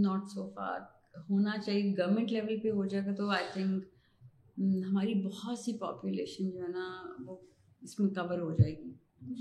not 0.03 0.29
so 0.35 0.49
far 0.55 0.81
ہونا 1.29 1.59
چاہیے 1.67 1.93
گورنمنٹ 1.99 2.33
لیول 2.33 2.59
پہ 2.63 2.71
ہو 2.81 2.87
جائے 2.87 3.05
گا 3.07 3.15
تو 3.17 3.29
آئی 3.39 3.47
تھنک 3.53 3.85
ہماری 4.89 5.15
بہت 5.29 5.59
سی 5.59 5.77
پاپولیشن 5.81 6.51
جو 6.51 6.63
ہے 6.63 6.69
نا 6.73 6.89
وہ 7.27 7.37
اس 7.83 7.99
میں 8.01 8.09
کور 8.15 8.39
ہو 8.39 8.53
جائے 8.59 8.73
گی 8.83 8.93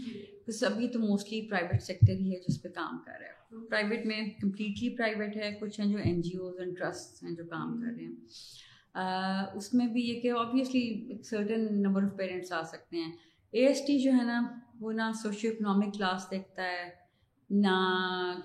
جی۔ 0.03 0.25
تو 0.51 0.55
سبھی 0.57 0.87
تو 0.91 0.99
موسٹلی 0.99 1.39
پرائیویٹ 1.49 1.81
سیکٹر 1.81 2.13
ہی 2.19 2.33
ہے 2.33 2.39
جس 2.47 2.61
پہ 2.61 2.69
کام 2.75 2.97
کر 3.05 3.11
رہا 3.19 3.27
ہے 3.27 3.59
پرائیویٹ 3.69 4.05
میں 4.05 4.19
کمپلیٹلی 4.41 4.89
پرائیویٹ 4.95 5.35
ہے 5.37 5.49
کچھ 5.59 5.79
ہیں 5.79 5.87
جو 5.91 5.97
N 6.03 6.19
G 6.21 6.35
Os 6.37 6.59
and 6.59 6.77
trust 6.77 7.23
ہیں 7.23 7.31
جو 7.35 7.43
کام 7.49 7.79
کر 7.81 7.91
رہے 7.97 8.03
ہیں 8.05 9.57
اس 9.57 9.73
میں 9.73 9.87
بھی 9.93 10.01
یہ 10.07 10.19
کہ 10.21 10.31
آبویسلی 10.39 10.81
ایک 11.11 11.25
سرٹن 11.25 11.61
نمبر 11.83 12.03
آف 12.03 12.17
پیرنٹس 12.17 12.51
آ 12.53 12.61
سکتے 12.71 12.97
ہیں 12.97 13.11
اے 13.51 13.65
ایس 13.67 13.81
ٹی 13.87 13.97
جو 14.03 14.11
ہے 14.17 14.23
نا 14.25 14.41
وہ 14.79 14.91
نہ 14.97 15.09
سوشیو 15.21 15.51
اکنامک 15.55 15.93
کلاس 15.97 16.29
دیکھتا 16.31 16.63
ہے 16.71 16.83
نہ 17.67 17.77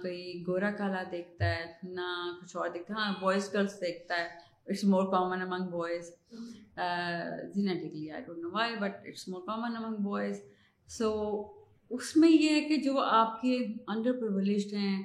کوئی 0.03 0.42
گورا 0.49 0.71
کالا 0.79 1.03
دیکھتا 1.12 1.51
ہے 1.55 1.73
نہ 1.97 2.09
کچھ 2.42 2.57
اور 2.57 2.69
دیکھتا 2.75 2.95
ہے 2.95 3.01
ہاں 3.01 3.21
بوائز 3.21 3.53
گرلس 3.55 3.81
دیکھتا 3.81 4.21
ہے 4.23 4.29
it's 4.69 4.85
more 4.95 5.11
common 5.12 5.42
among 5.42 5.69
boys 5.73 6.11
genetically 7.57 8.11
I 8.11 8.23
don't 8.27 8.42
know 8.42 8.51
why 8.55 8.77
but 8.88 9.07
it's 9.09 9.29
more 9.29 9.42
common 9.47 9.77
among 9.85 10.03
boys 10.05 10.40
so 10.99 11.12
اس 11.94 12.16
میں 12.16 12.31
یہ 12.31 12.49
ہے 12.51 12.61
کہ 12.68 12.77
جو 12.85 12.99
آپ 13.01 13.40
کے 13.40 13.57
انڈر 13.94 14.12
پرولیجڈ 14.20 14.72
ہیں 14.75 15.03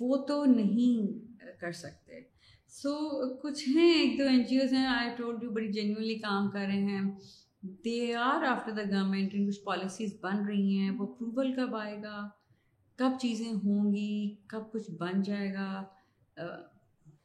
وہ 0.00 0.16
تو 0.26 0.44
نہیں 0.54 1.06
کر 1.60 1.72
سکتے 1.82 2.20
سو 2.80 2.96
کچھ 3.42 3.66
ہیں 3.74 3.92
ایک 4.00 4.18
دو 4.18 4.24
این 4.28 4.42
جی 4.48 4.58
اوز 4.58 4.72
ہیں 4.72 4.86
آئی 4.86 5.10
ٹولڈ 5.16 5.42
یو 5.42 5.50
بڑی 5.54 5.68
جینونلی 5.72 6.14
کام 6.18 6.50
کر 6.50 6.64
رہے 6.68 6.80
ہیں 6.82 7.02
they 7.84 8.14
are 8.20 8.44
after 8.48 8.72
the 8.76 8.82
government 8.90 9.34
in 9.34 9.46
کچھ 9.46 9.60
پالیسیز 9.64 10.16
بن 10.22 10.44
رہی 10.48 10.78
ہیں 10.78 10.90
وہ 10.98 11.06
اپروول 11.06 11.52
کب 11.56 11.76
آئے 11.76 11.96
گا 12.02 12.28
کب 12.98 13.12
چیزیں 13.20 13.52
ہوں 13.64 13.92
گی 13.92 14.12
کب 14.50 14.70
کچھ 14.72 14.90
بن 15.00 15.22
جائے 15.28 15.52
گا 15.54 15.68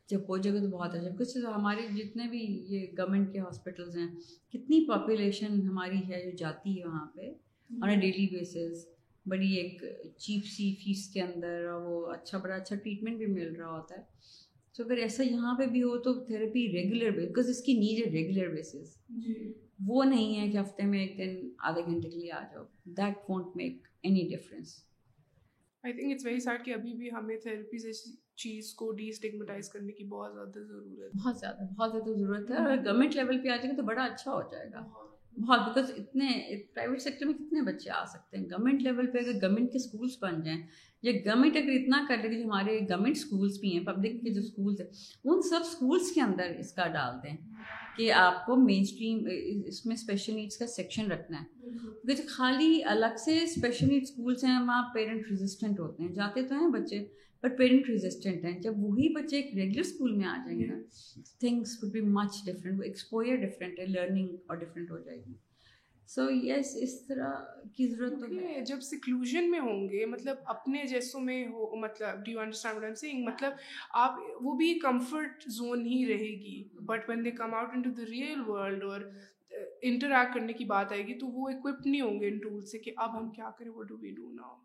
جب 0.09 0.19
ہو 0.29 0.37
جائے 0.37 0.55
گا 0.57 0.61
تو 0.61 0.67
بہت 0.77 0.95
اچھا 0.95 1.15
کچھ 1.23 1.37
ہمارے 1.55 1.87
جتنے 1.95 2.27
بھی 2.31 2.39
یہ 2.75 2.85
گورنمنٹ 2.97 3.31
کے 3.33 3.39
ہاسپٹلز 3.39 3.97
ہیں 3.97 4.07
کتنی 4.53 4.85
پاپولیشن 4.87 5.59
ہماری 5.67 6.01
ہے 6.11 6.23
جو 6.29 6.35
جاتی 6.37 6.79
ہے 6.79 6.87
وہاں 6.87 7.05
پہ 7.15 7.31
آن 7.81 7.89
اے 7.89 7.95
ڈیلی 8.01 8.25
بیسز 8.35 8.85
بڑی 9.29 9.51
ایک 9.57 9.81
چیپ 10.25 10.45
سی 10.55 10.73
فیس 10.83 11.07
کے 11.13 11.21
اندر 11.21 11.65
اور 11.69 11.81
وہ 11.85 12.05
اچھا 12.11 12.37
بڑا 12.43 12.55
اچھا 12.55 12.75
ٹریٹمنٹ 12.75 13.17
بھی 13.17 13.25
مل 13.31 13.55
رہا 13.55 13.71
ہوتا 13.77 13.95
ہے 13.97 14.03
تو 14.77 14.83
اگر 14.83 14.97
ایسا 15.03 15.23
یہاں 15.23 15.53
پہ 15.57 15.65
بھی 15.71 15.81
ہو 15.83 15.97
تو 16.05 16.13
تھراپی 16.25 16.67
ریگولر 16.73 17.11
بیکاز 17.17 17.49
اس 17.49 17.61
کی 17.63 17.73
نیڈ 17.79 18.05
ہے 18.05 18.11
ریگولر 18.11 18.53
بیسز 18.55 18.95
وہ 19.87 20.03
نہیں 20.03 20.39
ہے 20.39 20.47
کہ 20.51 20.57
ہفتے 20.57 20.83
میں 20.91 20.99
ایک 21.05 21.17
دن 21.17 21.35
آدھے 21.69 21.85
گھنٹے 21.85 22.09
کے 22.09 22.15
لیے 22.19 22.31
آ 22.31 22.41
جاؤ 22.53 22.63
that 22.97 23.29
won't 23.29 23.55
make 23.61 23.87
any 24.09 24.27
difference 24.35 24.73
I 25.83 25.93
think 25.93 26.11
it's 26.13 26.25
very 26.25 26.39
sad 26.45 26.65
کہ 26.65 26.73
ابھی 26.73 26.93
بھی 27.01 27.11
ہمیں 27.11 27.35
سے 27.43 27.61
چیز 28.43 28.73
کو 28.79 28.91
ڈی 28.97 29.09
کرنے 29.73 29.91
کی 29.93 30.03
بہت 30.09 30.33
زیادہ 31.39 31.57
بہت 31.61 31.91
زیادہ 31.91 32.13
ضرورت 32.15 32.51
ہے 32.51 32.55
اگر 32.55 32.83
گورنمنٹ 32.85 33.15
لیول 33.15 33.41
پہ 33.43 33.49
آ 33.49 33.55
جائے 33.55 33.69
گا 33.69 33.75
تو 33.77 33.83
بڑا 33.87 34.03
اچھا 34.05 34.31
ہو 34.33 34.41
جائے 34.51 34.69
گا 34.73 34.89
بہت 35.39 35.59
بیکاز 35.67 35.91
اتنے 35.97 36.27
پرائیویٹ 36.73 37.01
سیکٹر 37.01 37.25
میں 37.25 37.33
کتنے 37.33 37.61
بچے 37.63 37.89
آ 37.95 38.03
سکتے 38.13 38.37
ہیں 38.37 38.43
گورنمنٹ 38.51 38.81
لیول 38.83 39.07
پہ 39.11 39.17
اگر 39.17 39.33
گورنمنٹ 39.41 39.71
کے 39.71 39.77
اسکولس 39.77 40.15
بن 40.21 40.41
جائیں 40.43 40.61
یا 41.03 41.11
گورنمنٹ 41.25 41.55
اگر 41.57 41.71
اتنا 41.71 42.03
کر 42.07 42.17
لے 42.23 42.29
کہ 42.29 42.35
جو 42.37 42.43
ہمارے 42.45 42.79
گورنمنٹ 42.89 43.17
اسکولس 43.17 43.59
بھی 43.59 43.73
ہیں 43.77 43.83
پبلک 43.85 44.21
کے 44.23 44.33
جو 44.33 44.39
اسکولس 44.41 44.79
ہیں 44.81 44.87
ان 45.31 45.41
سب 45.49 45.67
اسکولس 45.69 46.11
کے 46.15 46.21
اندر 46.21 46.55
اس 46.59 46.71
کا 46.79 46.87
ڈال 46.97 47.15
دیں 47.23 47.35
کہ 47.97 48.11
آپ 48.21 48.45
کو 48.45 48.55
مین 48.63 48.81
اسٹریم 48.87 49.19
اس 49.67 49.85
میں 49.85 49.95
اسپیشل 49.95 50.35
نیڈس 50.35 50.57
کا 50.57 50.67
سیکشن 50.75 51.11
رکھنا 51.11 51.41
ہے 51.41 51.61
کیونکہ 51.69 52.13
جو 52.15 52.23
خالی 52.29 52.79
الگ 52.95 53.15
سے 53.25 53.37
اسپیشل 53.43 53.87
نیڈ 53.89 54.01
اسکولس 54.03 54.43
ہیں 54.43 54.59
وہاں 54.59 54.81
پیرنٹ 54.93 55.27
ریزسٹنٹ 55.29 55.79
ہوتے 55.79 56.03
ہیں 56.03 56.13
جاتے 56.13 56.43
تو 56.47 56.59
ہیں 56.59 56.69
بچے 56.81 57.03
بٹ 57.43 57.57
پیرنٹ 57.57 57.87
ریزسٹنٹ 57.89 58.43
ہیں 58.45 58.59
جب 58.61 58.77
وہی 58.83 59.07
بچے 59.15 59.37
ایک 59.39 59.53
ریگولر 59.55 59.79
اسکول 59.79 60.13
میں 60.17 60.25
آ 60.29 60.35
جائیں 60.45 60.59
گے 60.59 60.65
نا 60.65 60.77
things 61.39 61.77
would 61.83 61.91
be 61.91 62.01
much 62.15 62.37
different 62.45 62.77
وہ 62.79 62.83
ایکسپوئر 62.83 63.35
ڈفرینٹ 63.45 63.79
ہے 63.79 63.85
لرننگ 63.85 64.35
اور 64.47 64.57
ڈفرینٹ 64.57 64.91
ہو 64.91 64.99
جائے 64.99 65.17
گی 65.25 65.33
سو 66.13 66.29
یس 66.31 66.71
اس 66.81 66.91
طرح 67.07 67.31
کی 67.75 67.87
ضرورت 67.87 68.13
تو 68.19 68.45
ہے 68.47 68.59
جب 68.67 68.79
سکلوژن 68.89 69.49
میں 69.51 69.59
ہوں 69.59 69.87
گے 69.89 70.05
مطلب 70.11 70.35
اپنے 70.53 70.83
جیسوں 70.89 71.21
میں 71.21 71.43
ہو 71.47 71.75
مطلب 71.81 72.23
ڈو 72.25 72.39
انڈرسٹینڈ 72.39 72.83
ایم 72.83 72.93
سینگ 73.01 73.23
مطلب 73.25 73.53
آپ 74.03 74.17
وہ 74.45 74.55
بھی 74.57 74.73
کمفرٹ 74.83 75.49
زون 75.57 75.85
ہی 75.85 76.05
رہے 76.13 76.31
گی 76.45 76.61
but 76.85 77.09
when 77.09 77.25
they 77.25 77.31
come 77.41 77.53
out 77.53 77.75
in 77.75 77.81
to 77.81 77.89
the 77.97 78.03
real 78.09 78.41
world 78.49 78.83
اور 78.91 79.01
انٹریکٹ 79.89 80.33
کرنے 80.33 80.53
کی 80.53 80.65
بات 80.65 80.91
آئے 80.91 81.05
گی 81.07 81.13
تو 81.19 81.27
وہ 81.31 81.49
اکوپڈ 81.49 81.87
نہیں 81.87 82.01
ہوں 82.01 82.19
گے 82.21 82.27
ان 82.29 82.37
ٹول 82.47 82.65
سے 82.71 82.79
کہ 82.79 82.91
اب 83.07 83.17
ہم 83.19 83.29
کیا 83.35 83.49
کریں 83.59 83.71
what 83.75 83.87
do 83.89 83.97
we 84.01 84.11
do 84.15 84.31
now 84.35 84.55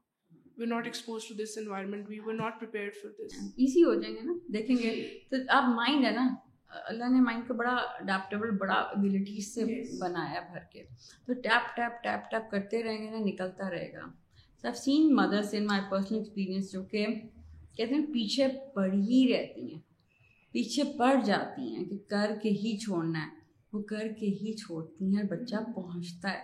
we 0.59 0.65
not 0.67 0.71
not 0.77 0.87
expose 0.87 1.25
to 1.29 1.35
this 1.35 1.51
this 1.53 1.59
environment 1.59 2.07
for 2.07 2.77
easy 2.77 3.85
ہو 3.85 3.95
جائیں 4.01 4.15
گے 4.17 4.21
نا 4.23 4.33
دیکھیں 4.53 4.77
گے 4.83 4.93
تو 5.31 5.37
آپ 5.57 5.69
مائنڈ 5.77 6.05
ہے 6.07 6.11
نا 6.15 6.27
اللہ 6.89 7.11
نے 7.13 7.21
مائنڈ 7.21 7.47
کو 7.49 7.55
بڑا 7.55 7.71
اڈیپٹیبل 8.01 8.51
بڑا 8.59 8.75
ابیلٹیز 8.95 9.55
سے 9.55 9.65
بنایا 10.01 10.41
بھر 10.53 10.61
کے 10.73 10.83
تو 11.27 11.33
ٹیپ 11.43 11.75
ٹیپ 11.77 12.03
ٹیپ 12.03 12.31
ٹیپ 12.31 12.51
کرتے 12.51 12.83
رہیں 12.83 12.99
گے 13.05 13.11
نا 13.11 13.19
نکلتا 13.31 13.71
رہے 13.71 13.93
گا 13.93 14.73
seen 14.85 15.15
mothers 15.17 15.55
in 15.59 15.67
my 15.67 15.81
personal 15.91 16.19
experience 16.19 16.73
جو 16.73 16.83
کہ 16.91 17.07
کہتے 17.77 17.95
ہیں 17.95 18.07
پیچھے 18.13 18.47
پڑ 18.75 18.91
ہی 18.93 19.25
رہتی 19.33 19.73
ہیں 19.73 19.81
پیچھے 20.53 20.83
پڑ 20.99 21.15
جاتی 21.25 21.75
ہیں 21.75 21.85
کہ 21.89 21.97
کر 22.09 22.33
کے 22.43 22.51
ہی 22.63 22.77
چھوڑنا 22.85 23.25
ہے 23.27 23.41
وہ 23.73 23.83
کر 23.89 24.07
کے 24.21 24.27
ہی 24.41 24.53
چھوڑتی 24.65 25.13
ہیں 25.15 25.23
اور 25.23 25.37
بچہ 25.37 25.63
پہنچتا 25.75 26.33
ہے 26.33 26.41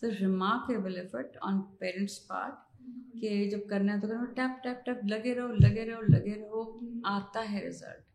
sir 0.00 0.18
remarkable 0.20 0.96
effort 1.00 1.36
on 1.50 1.60
parents 1.80 2.26
part 2.28 2.54
کہ 3.20 3.32
جب 3.50 3.66
کرنا 3.70 3.94
ہے 3.94 4.00
تو 4.00 4.08
کرنا 4.08 4.24
ٹیپ 4.36 4.62
ٹیپ 4.62 4.84
ٹیپ 4.84 5.02
لگے 5.10 5.34
رہو 5.34 5.52
لگے 5.64 5.84
رہو 5.86 6.00
لگے 6.14 6.34
رہو 6.40 6.62
آتا 7.14 7.44
ہے 7.52 7.66
رزلٹ 7.66 8.08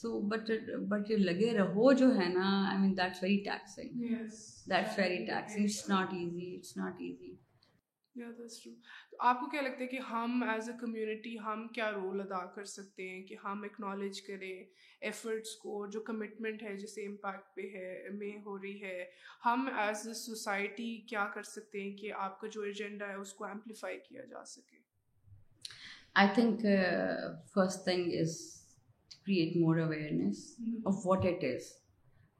سو 0.00 0.20
بٹ 0.30 0.50
بٹ 0.88 1.10
یہ 1.10 1.16
لگے 1.16 1.52
رہو 1.56 1.92
جو 2.02 2.14
ہے 2.18 2.28
نا 2.34 2.46
I 2.70 2.80
mean 2.80 2.96
that's 2.96 3.22
very 3.22 3.36
taxing 3.44 4.02
that's 4.70 4.98
very 4.98 5.24
taxing 5.26 5.64
it's 5.64 5.88
not 5.88 6.12
easy 6.20 6.54
it's 6.56 6.76
not 6.76 7.00
easy 7.06 7.34
آپ 8.22 9.40
کو 9.40 9.46
کیا 9.50 9.60
لگتا 9.62 9.82
ہے 9.82 9.86
کہ 9.86 9.98
ہم 10.10 10.42
ایز 10.52 10.68
اے 10.70 10.74
کمیونٹی 10.80 11.34
ہم 11.44 11.66
کیا 11.74 11.90
رول 11.92 12.20
ادا 12.20 12.44
کر 12.54 12.64
سکتے 12.72 13.08
ہیں 13.08 13.22
کہ 13.26 13.36
ہم 13.42 13.62
اکنالج 13.64 14.20
کریں 14.26 14.64
ایفرٹس 15.08 15.54
کو 15.62 15.86
جو 15.92 16.00
کمٹمنٹ 16.06 16.62
ہے 16.62 16.76
جیسے 16.78 17.06
امپیکٹ 17.06 17.54
پہ 17.56 17.62
ہے 17.74 18.08
میں 18.18 18.30
ہو 18.46 18.56
رہی 18.58 18.82
ہے 18.82 19.04
ہم 19.44 19.68
ایز 19.78 20.06
اے 20.08 20.14
سوسائٹی 20.20 20.96
کیا 21.08 21.26
کر 21.34 21.42
سکتے 21.52 21.82
ہیں 21.82 21.96
کہ 21.96 22.12
آپ 22.26 22.40
کا 22.40 22.48
جو 22.52 22.62
ایجنڈا 22.70 23.08
ہے 23.08 23.14
اس 23.26 23.32
کو 23.40 23.44
ایمپلیفائی 23.44 23.98
کیا 24.08 24.24
جا 24.30 24.44
سکے 24.54 24.76
I 26.24 26.28
think 26.34 26.64
first 27.54 27.88
is 28.20 28.36
create 29.26 29.56
more 29.60 29.76
awareness 29.80 30.46
of 30.86 31.06
what 31.06 31.24
it 31.28 31.44
is 31.44 31.70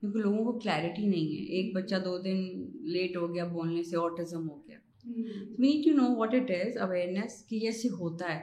کیونکہ 0.00 0.18
لوگوں 0.20 0.44
کو 0.44 0.58
کلیئرٹی 0.58 1.06
نہیں 1.06 1.28
ہے 1.36 1.44
ایک 1.56 1.74
بچہ 1.76 1.96
دو 2.04 2.18
دن 2.22 2.40
لیٹ 2.92 3.16
ہو 3.16 3.34
گیا 3.34 3.44
بولنے 3.52 3.82
سے 3.90 3.96
آٹزم 4.00 4.48
ہو 4.50 4.58
گیا 4.65 4.65
we 5.06 5.20
need 5.62 5.84
to 5.84 5.90
know 5.96 6.06
what 6.18 6.34
it 6.34 6.50
is 6.50 6.76
awareness 6.86 7.32
کہ 7.48 7.70
سے 7.82 7.88
ہوتا 7.98 8.34
ہے 8.34 8.40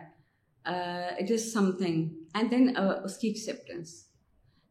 it 1.21 1.32
is 1.32 1.52
something 1.78 2.08
and 2.36 2.52
then 2.52 2.69
اس 3.04 3.17
کی 3.19 3.28
acceptance 3.28 3.93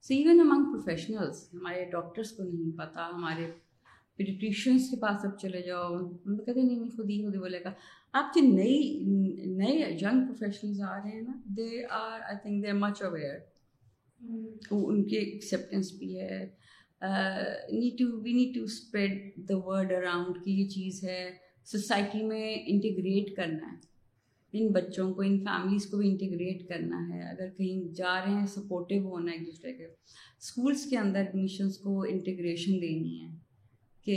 so 0.06 0.14
even 0.14 0.40
among 0.40 0.72
professionals 0.72 1.48
ہمارے 1.54 1.84
ڈاکٹرس 1.92 2.30
کو 2.36 2.42
نہیں 2.42 2.76
پتہ 2.78 3.08
ہمارے 3.12 3.50
پیڈیٹریشینس 4.16 4.88
کے 4.90 4.96
پاس 5.00 5.24
اب 5.24 5.36
چلے 5.40 5.60
جاؤ 5.66 5.92
ان 5.96 6.36
کہتے 6.44 6.62
نہیں 6.62 6.88
خود 6.96 7.10
ہی 7.10 7.20
خود 7.24 7.34
ہی 7.34 7.38
بولے 7.40 7.60
گا 7.64 7.72
آپ 8.20 8.34
جو 8.34 8.40
نئی 8.46 8.78
نئے 9.58 9.76
ینگ 9.76 10.24
پروفیشنلز 10.26 10.80
آ 10.88 10.96
رہے 10.98 11.10
ہیں 11.10 11.20
نا 11.22 11.32
they 11.56 11.68
are 12.00 12.20
I 12.28 12.36
think 12.42 12.62
they 12.62 12.70
are 12.70 12.76
much 12.78 13.02
aware 13.02 13.38
ان 14.74 15.04
کے 15.08 15.18
ایکسیپٹینس 15.18 15.92
بھی 15.98 16.18
ہے 16.20 16.44
need 17.78 17.98
to 17.98 18.16
we 18.22 18.32
need 18.32 18.54
to 18.54 18.62
spread 18.64 19.48
the 19.48 19.56
word 19.68 19.92
around 19.92 20.44
کی 20.44 20.60
یہ 20.60 20.68
چیز 20.68 21.02
ہے 21.04 21.22
سوسائٹی 21.70 22.22
میں 22.26 22.54
انٹیگریٹ 22.70 23.34
کرنا 23.36 23.72
ہے 23.72 23.90
ان 24.60 24.72
بچوں 24.72 25.12
کو 25.14 25.22
ان 25.22 25.38
فیملیز 25.44 25.86
کو 25.90 25.96
بھی 25.96 26.08
انٹیگریٹ 26.08 26.66
کرنا 26.68 26.96
ہے 27.08 27.20
اگر 27.28 27.48
کہیں 27.58 27.94
جا 27.96 28.14
رہے 28.24 28.32
ہیں 28.38 28.46
سپورٹیو 28.54 29.02
ہونا 29.08 29.32
ہے 29.32 29.36
ایک 29.36 29.46
دوسرے 29.46 29.72
کے 29.74 29.84
اسکولس 29.84 30.84
کے 30.90 30.98
اندر 30.98 31.18
ایڈمیشنس 31.26 31.78
کو 31.84 32.00
انٹیگریشن 32.08 32.80
دینی 32.82 33.22
ہے 33.22 33.28
کہ 34.04 34.12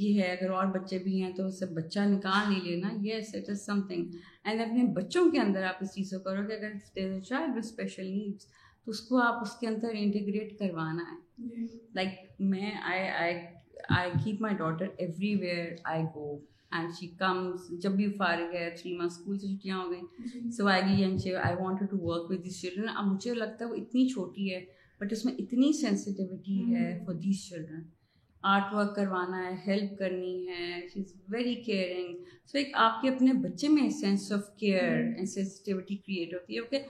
یہ 0.00 0.20
ہے 0.20 0.26
اگر 0.34 0.50
اور 0.50 0.66
بچے 0.78 0.98
بھی 0.98 1.22
ہیں 1.22 1.30
تو 1.36 1.46
اسے 1.46 1.66
بچہ 1.74 2.00
نکال 2.10 2.48
نہیں 2.52 2.64
لینا 2.70 2.88
yes 3.04 3.34
it 3.34 3.50
is 3.50 3.64
something 3.88 4.16
and 4.44 4.60
اپنے 4.60 4.84
بچوں 4.94 5.30
کے 5.32 5.40
اندر 5.40 5.62
آپ 5.64 5.76
اس 5.80 5.94
چیز 5.94 6.10
کو 6.10 6.18
کرو 6.28 6.46
کہ 6.48 6.52
اگر 6.52 7.18
چائلڈ 7.28 7.58
اسپیشل 7.58 8.06
نیڈس 8.10 8.46
تو 8.84 8.90
اس 8.90 9.00
کو 9.08 9.20
آپ 9.22 9.42
اس 9.42 9.54
کے 9.60 9.66
اندر 9.68 9.94
انٹیگریٹ 9.98 10.58
کروانا 10.58 11.04
ہے 11.12 11.56
لائک 11.94 12.20
جی۔ 12.38 12.44
میں 12.48 12.70
I 12.94 13.34
I 13.96 14.10
keep 14.24 14.40
my 14.42 14.56
daughter 14.56 14.86
everywhere 15.40 15.66
I 15.94 16.02
go 16.14 16.38
and 16.78 16.92
she 16.98 17.06
comes 17.18 17.68
جب 17.82 17.92
بھی 17.96 18.06
فارغ 18.18 18.54
ہے 18.54 18.68
تھری 18.80 18.96
منتھ 18.96 19.12
اسکول 19.12 19.38
سے 19.38 19.46
چھٹیاں 19.54 19.76
ہو 19.78 19.90
گئیں 19.90 20.50
سو 20.56 20.66
آئی 20.70 20.82
گی 20.88 21.02
and 21.02 21.20
Shiv 21.22 21.38
I 21.44 21.56
want 21.60 21.80
to 21.90 21.96
work 22.06 22.30
with 22.30 22.40
these 22.44 22.60
children 22.60 22.88
اب 22.96 23.06
مجھے 23.12 23.34
لگتا 23.34 23.64
ہے 23.64 23.70
وہ 23.70 23.76
اتنی 23.76 24.06
چھوٹی 24.08 24.52
ہے 24.54 24.60
بٹ 25.00 25.12
اس 25.12 25.24
میں 25.24 25.32
اتنی 25.38 25.72
سینسیٹیوٹی 25.80 26.58
ہے 26.74 26.92
for 27.06 27.14
these 27.24 27.48
children 27.48 27.80
art 28.52 28.72
work 28.74 28.94
کروانا 28.96 29.44
ہے 29.46 29.54
ہیلپ 29.66 29.98
کرنی 29.98 30.36
ہے 30.48 30.80
she 30.92 31.00
is 31.00 31.12
very 31.32 31.54
caring 31.64 32.22
so 32.52 32.58
ایک 32.58 32.70
آپ 32.86 33.02
کے 33.02 33.08
اپنے 33.08 33.32
بچے 33.48 33.68
میں 33.68 33.88
sense 34.00 34.30
of 34.32 34.54
care 34.60 34.82
and 35.00 35.28
sensitivity 35.28 35.96
create 35.96 36.34
ہوتی 36.34 36.54
ہے 36.54 36.60
اوکے 36.60 36.82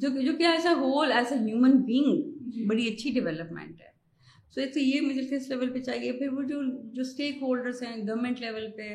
جو 0.00 0.08
جو 0.24 0.36
کہ 0.38 0.46
as 0.46 0.66
a 0.66 0.72
whole 0.80 1.12
as 1.12 1.32
a 1.32 1.38
human 1.46 1.76
being 1.92 2.66
بڑی 2.68 2.86
اچھی 2.92 3.10
ڈیولپمنٹ 3.10 3.80
ہے 3.82 3.89
سو 4.54 4.60
ایک 4.60 4.72
تو 4.74 4.80
یہ 4.80 5.00
مجھے 5.00 5.22
فیس 5.30 5.48
لیول 5.48 5.70
پہ 5.72 5.80
چاہیے 5.82 6.12
پھر 6.12 6.32
وہ 6.32 6.42
جو 6.44 6.60
جو 6.92 7.00
اسٹیک 7.02 7.42
ہولڈرس 7.42 7.82
ہیں 7.82 7.96
گورنمنٹ 8.06 8.40
لیول 8.40 8.66
پہ 8.76 8.88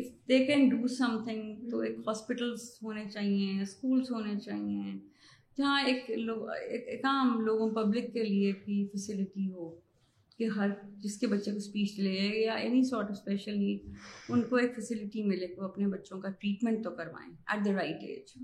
if 0.00 0.04
they 0.28 0.38
can 0.46 0.68
do 0.68 0.86
something 1.24 1.68
تو 1.70 1.78
ایک 1.86 1.98
ہاسپٹلس 2.06 2.62
ہونے 2.82 3.04
چاہئیں 3.12 3.60
اسکولس 3.62 4.10
ہونے 4.10 4.38
چاہئیں 4.44 4.96
جہاں 5.58 5.80
ایک 5.88 6.10
لوگ 6.18 6.48
ایک 6.86 7.04
عام 7.12 7.40
لوگوں 7.44 7.70
پبلک 7.82 8.12
کے 8.14 8.22
لیے 8.24 8.52
بھی 8.64 8.84
فیسلٹی 8.92 9.48
ہو 9.52 9.70
کہ 10.38 10.48
ہر 10.56 10.70
جس 11.02 11.16
کے 11.20 11.26
بچے 11.26 11.50
کو 11.50 11.56
اسپیچ 11.56 11.98
لے 12.00 12.12
یا 12.42 12.54
اینی 12.64 12.82
سارٹ 12.88 13.10
اسپیشل 13.10 13.58
نیڈ 13.58 13.88
ان 14.32 14.42
کو 14.50 14.56
ایک 14.56 14.74
فیسلٹی 14.76 15.22
ملے 15.28 15.46
کہ 15.48 15.60
وہ 15.60 15.64
اپنے 15.68 15.86
بچوں 15.96 16.20
کا 16.20 16.30
ٹریٹمنٹ 16.40 16.84
تو 16.84 16.90
کروائیں 16.96 17.30
at 17.32 17.64
the 17.64 17.72
right 17.74 18.02
age 18.08 18.36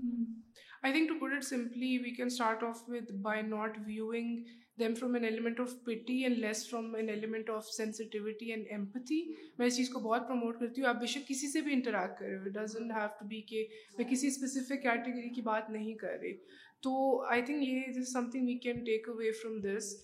I 0.83 0.93
think 0.93 1.09
to 1.09 1.25
it 1.25 1.43
simply 1.43 1.97
we 2.03 2.11
can 2.15 2.25
start 2.31 2.63
off 2.63 2.89
with 2.89 3.11
by 3.29 3.41
not 3.47 3.77
viewing 3.85 4.39
them 4.79 4.93
from 4.95 5.13
an 5.15 5.23
element 5.25 5.59
of 5.59 5.73
pity 5.85 6.17
and 6.23 6.37
less 6.37 6.65
from 6.69 6.95
an 6.95 7.09
element 7.09 7.49
of 7.49 7.67
sensitivity 7.73 8.49
and 8.51 8.65
empathy 8.69 9.21
میں 9.59 9.67
اس 9.67 9.75
چیز 9.77 9.89
کو 9.89 9.99
بہت 10.07 10.27
promote 10.27 10.59
کرتی 10.59 10.81
ہوں 10.81 10.89
آپ 10.89 10.99
بے 11.01 11.05
شک 11.13 11.27
کسی 11.27 11.51
سے 11.51 11.61
بھی 11.67 11.73
انٹریکٹ 11.73 12.19
کر 12.19 12.25
رہے 12.25 12.37
ہو 12.37 12.49
ڈزن 12.61 12.91
ہیو 12.95 13.07
ٹو 13.19 13.25
بی 13.27 13.41
کہ 13.49 13.65
میں 13.97 14.05
کسی 14.11 14.27
اسپیسیفک 14.27 14.81
کیٹیگری 14.83 15.29
کی 15.35 15.41
بات 15.45 15.69
نہیں 15.77 15.95
کر 16.01 16.17
رہی 16.21 16.35
تو 16.83 17.05
آئی 17.31 17.41
تھنک 17.45 17.63
یہ 17.67 18.01
something 18.31 18.47
we 18.47 18.57
can 18.67 18.83
take 18.91 19.09
away 19.09 19.31
from 19.41 19.59
this 19.65 19.95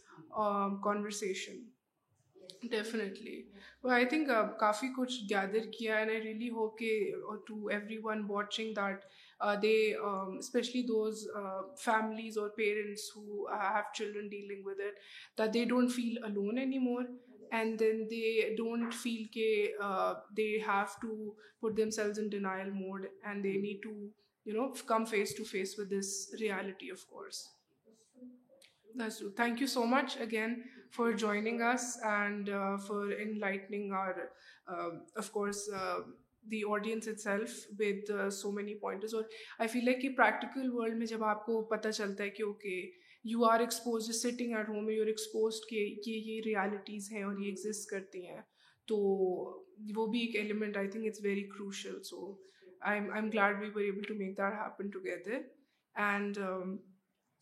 conversation 0.83 1.59
definitely 2.69 3.41
I 3.91 4.05
think 4.09 4.29
کافی 4.59 4.87
کچھ 4.97 5.17
گیدر 5.29 5.69
کیا 5.77 5.97
and 5.97 6.09
I 6.09 6.21
really 6.21 6.49
hope 6.49 6.81
everyone 8.03 8.23
watching 8.29 8.73
that 8.79 9.05
they 9.61 9.73
especially 10.37 10.81
those 10.87 11.25
families 11.83 12.37
اور 12.37 12.49
parents 12.57 13.09
who 13.15 13.45
have 13.49 13.81
children 13.97 14.27
dealing 14.29 14.65
with 14.65 14.79
it 14.87 15.39
that 15.53 15.53
they 15.53 15.63
don't 15.69 15.91
feel 15.95 16.17
alone 16.23 16.45
lone 16.45 16.57
any 16.57 16.77
more 16.79 17.03
and 17.51 17.79
then 17.79 18.03
they 18.11 18.55
don't 18.55 18.93
feel 19.03 19.23
کہ 19.33 19.47
they 20.37 20.45
have 20.67 20.83
to 21.01 21.31
put 21.61 21.77
themselves 21.97 22.19
in 22.19 22.27
denial 22.29 22.69
mode 22.73 23.05
and 23.21 23.43
they 23.43 23.51
need 23.61 23.81
to 23.83 23.95
you 24.45 24.55
know 24.61 24.67
come 24.93 25.05
face 25.11 25.35
to 25.37 25.43
face 25.51 25.77
with 25.79 25.91
this 25.99 26.13
reality 26.41 26.91
of 26.91 27.05
course 27.09 27.43
thank 29.37 29.61
you 29.61 29.67
so 29.73 29.85
much 29.87 30.17
again 30.21 30.55
for 30.95 31.11
joining 31.17 31.61
us 31.65 31.83
and 32.05 32.49
for 32.87 33.11
enlightening 33.39 33.91
our 33.99 34.13
of 34.67 35.29
course 35.31 35.69
the 36.51 36.61
audience 36.69 37.07
itself 37.19 37.53
with 37.79 38.11
so 38.41 38.51
many 38.51 38.73
points 38.79 39.13
اور 39.15 39.23
I 39.59 39.67
feel 39.73 39.85
like 39.85 40.01
کہ 40.01 40.09
practical 40.17 40.69
world 40.73 40.97
میں 40.97 41.05
جب 41.09 41.23
آپ 41.23 41.45
کو 41.45 41.61
پتہ 41.75 41.89
چلتا 41.97 42.23
ہے 42.23 42.29
کہ 42.39 42.43
okay 42.43 42.75
you 43.31 43.43
are 43.51 43.59
exposed 43.59 44.09
sitting 44.21 44.53
at 44.57 44.69
home 44.69 44.89
you 44.89 45.01
are 45.01 45.07
exposed 45.07 45.59
کہ 45.69 45.75
یہ 45.75 46.15
یہ 46.33 46.41
ریالٹیز 46.45 47.11
ہیں 47.11 47.23
اور 47.23 47.37
یہ 47.39 47.47
ایگزسٹ 47.49 47.89
کرتی 47.89 48.25
ہیں 48.27 48.41
تو 48.87 48.97
وہ 49.95 50.05
بھی 50.11 50.19
ایک 50.19 50.35
element 50.35 50.77
I 50.77 50.87
think 50.95 51.05
it's 51.07 51.23
very 51.23 51.43
crucial 51.57 52.01
so 52.09 52.31
I 52.89 52.99
I 52.99 53.11
am 53.21 53.29
glad 53.33 53.61
we 53.61 53.69
were 53.75 53.81
able 53.81 54.03
to 54.07 54.13
make 54.19 54.37
that 54.37 54.53
happen 54.59 54.89
together 54.97 55.39
and 56.05 56.37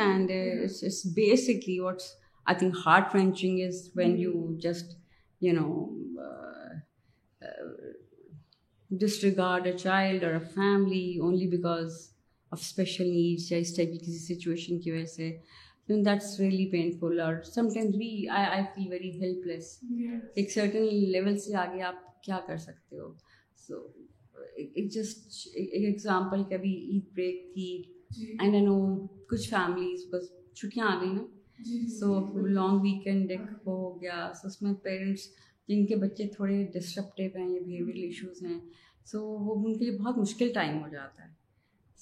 think 2.58 2.76
heart 2.86 3.14
wrenching 3.14 3.60
is 3.66 3.88
when 3.96 4.18
you 4.18 4.54
just 4.62 4.96
disregard 9.24 9.66
a 9.66 9.72
child 9.78 10.22
or 10.24 10.38
family 10.54 11.06
only 11.22 11.46
because 11.50 11.94
of 12.52 12.60
special 12.60 13.06
needs 13.10 13.50
یا 13.50 13.58
اس 13.58 13.74
type 13.76 13.90
کی 13.92 13.98
کسی 13.98 14.18
situation 14.34 14.78
کی 14.80 14.90
وجہ 14.90 15.04
سے 15.06 15.30
that's 15.88 16.38
really 16.40 16.64
painful 16.70 17.20
اور 17.20 17.34
sometimes 17.52 17.94
we 17.98 18.10
I 18.36 18.60
I, 18.62 18.64
feel 18.74 18.88
very 18.92 19.10
helpless 19.46 19.78
ایک 20.34 20.58
certain 20.58 20.88
level 21.16 21.36
سے 21.44 21.54
آگے 21.56 21.82
آپ 21.82 22.22
کیا 22.22 22.38
کر 22.46 22.56
سکتے 22.64 22.98
ہو 22.98 23.12
سو 23.66 23.74
ایک 24.56 24.90
جسٹ 24.94 25.46
ایک 25.54 25.68
ایگزامپل 25.84 26.42
کبھی 26.50 26.72
عید 26.92 27.08
بریک 27.14 27.52
تھی 27.54 28.32
اینڈ 28.40 28.54
آئی 28.54 28.64
نو 28.64 28.76
کچھ 29.30 29.48
فیملیز 29.50 30.04
بس 30.12 30.30
چھٹیاں 30.60 30.86
آ 30.88 31.00
گئی 31.02 31.12
نا 31.12 31.86
سو 31.98 32.46
لانگ 32.46 32.80
ویکینڈ 32.82 33.30
ایک 33.30 33.66
وہ 33.68 33.76
ہو 33.78 33.88
گیا 34.02 34.30
سو 34.40 34.48
اس 34.48 34.60
میں 34.62 34.74
پیرنٹس 34.84 35.26
جن 35.68 35.86
کے 35.86 35.96
بچے 36.04 36.26
تھوڑے 36.36 36.62
ڈسٹرپٹیو 36.74 37.30
ہیں 37.36 37.48
یا 37.48 37.60
بیہیویئر 37.66 38.04
ایشوز 38.04 38.44
ہیں 38.46 38.58
سو 39.12 39.24
وہ 39.26 39.54
ان 39.64 39.78
کے 39.78 39.84
لیے 39.84 39.96
بہت 39.98 40.18
مشکل 40.18 40.52
ٹائم 40.54 40.82
ہو 40.82 40.88
جاتا 40.92 41.22
ہے 41.24 41.32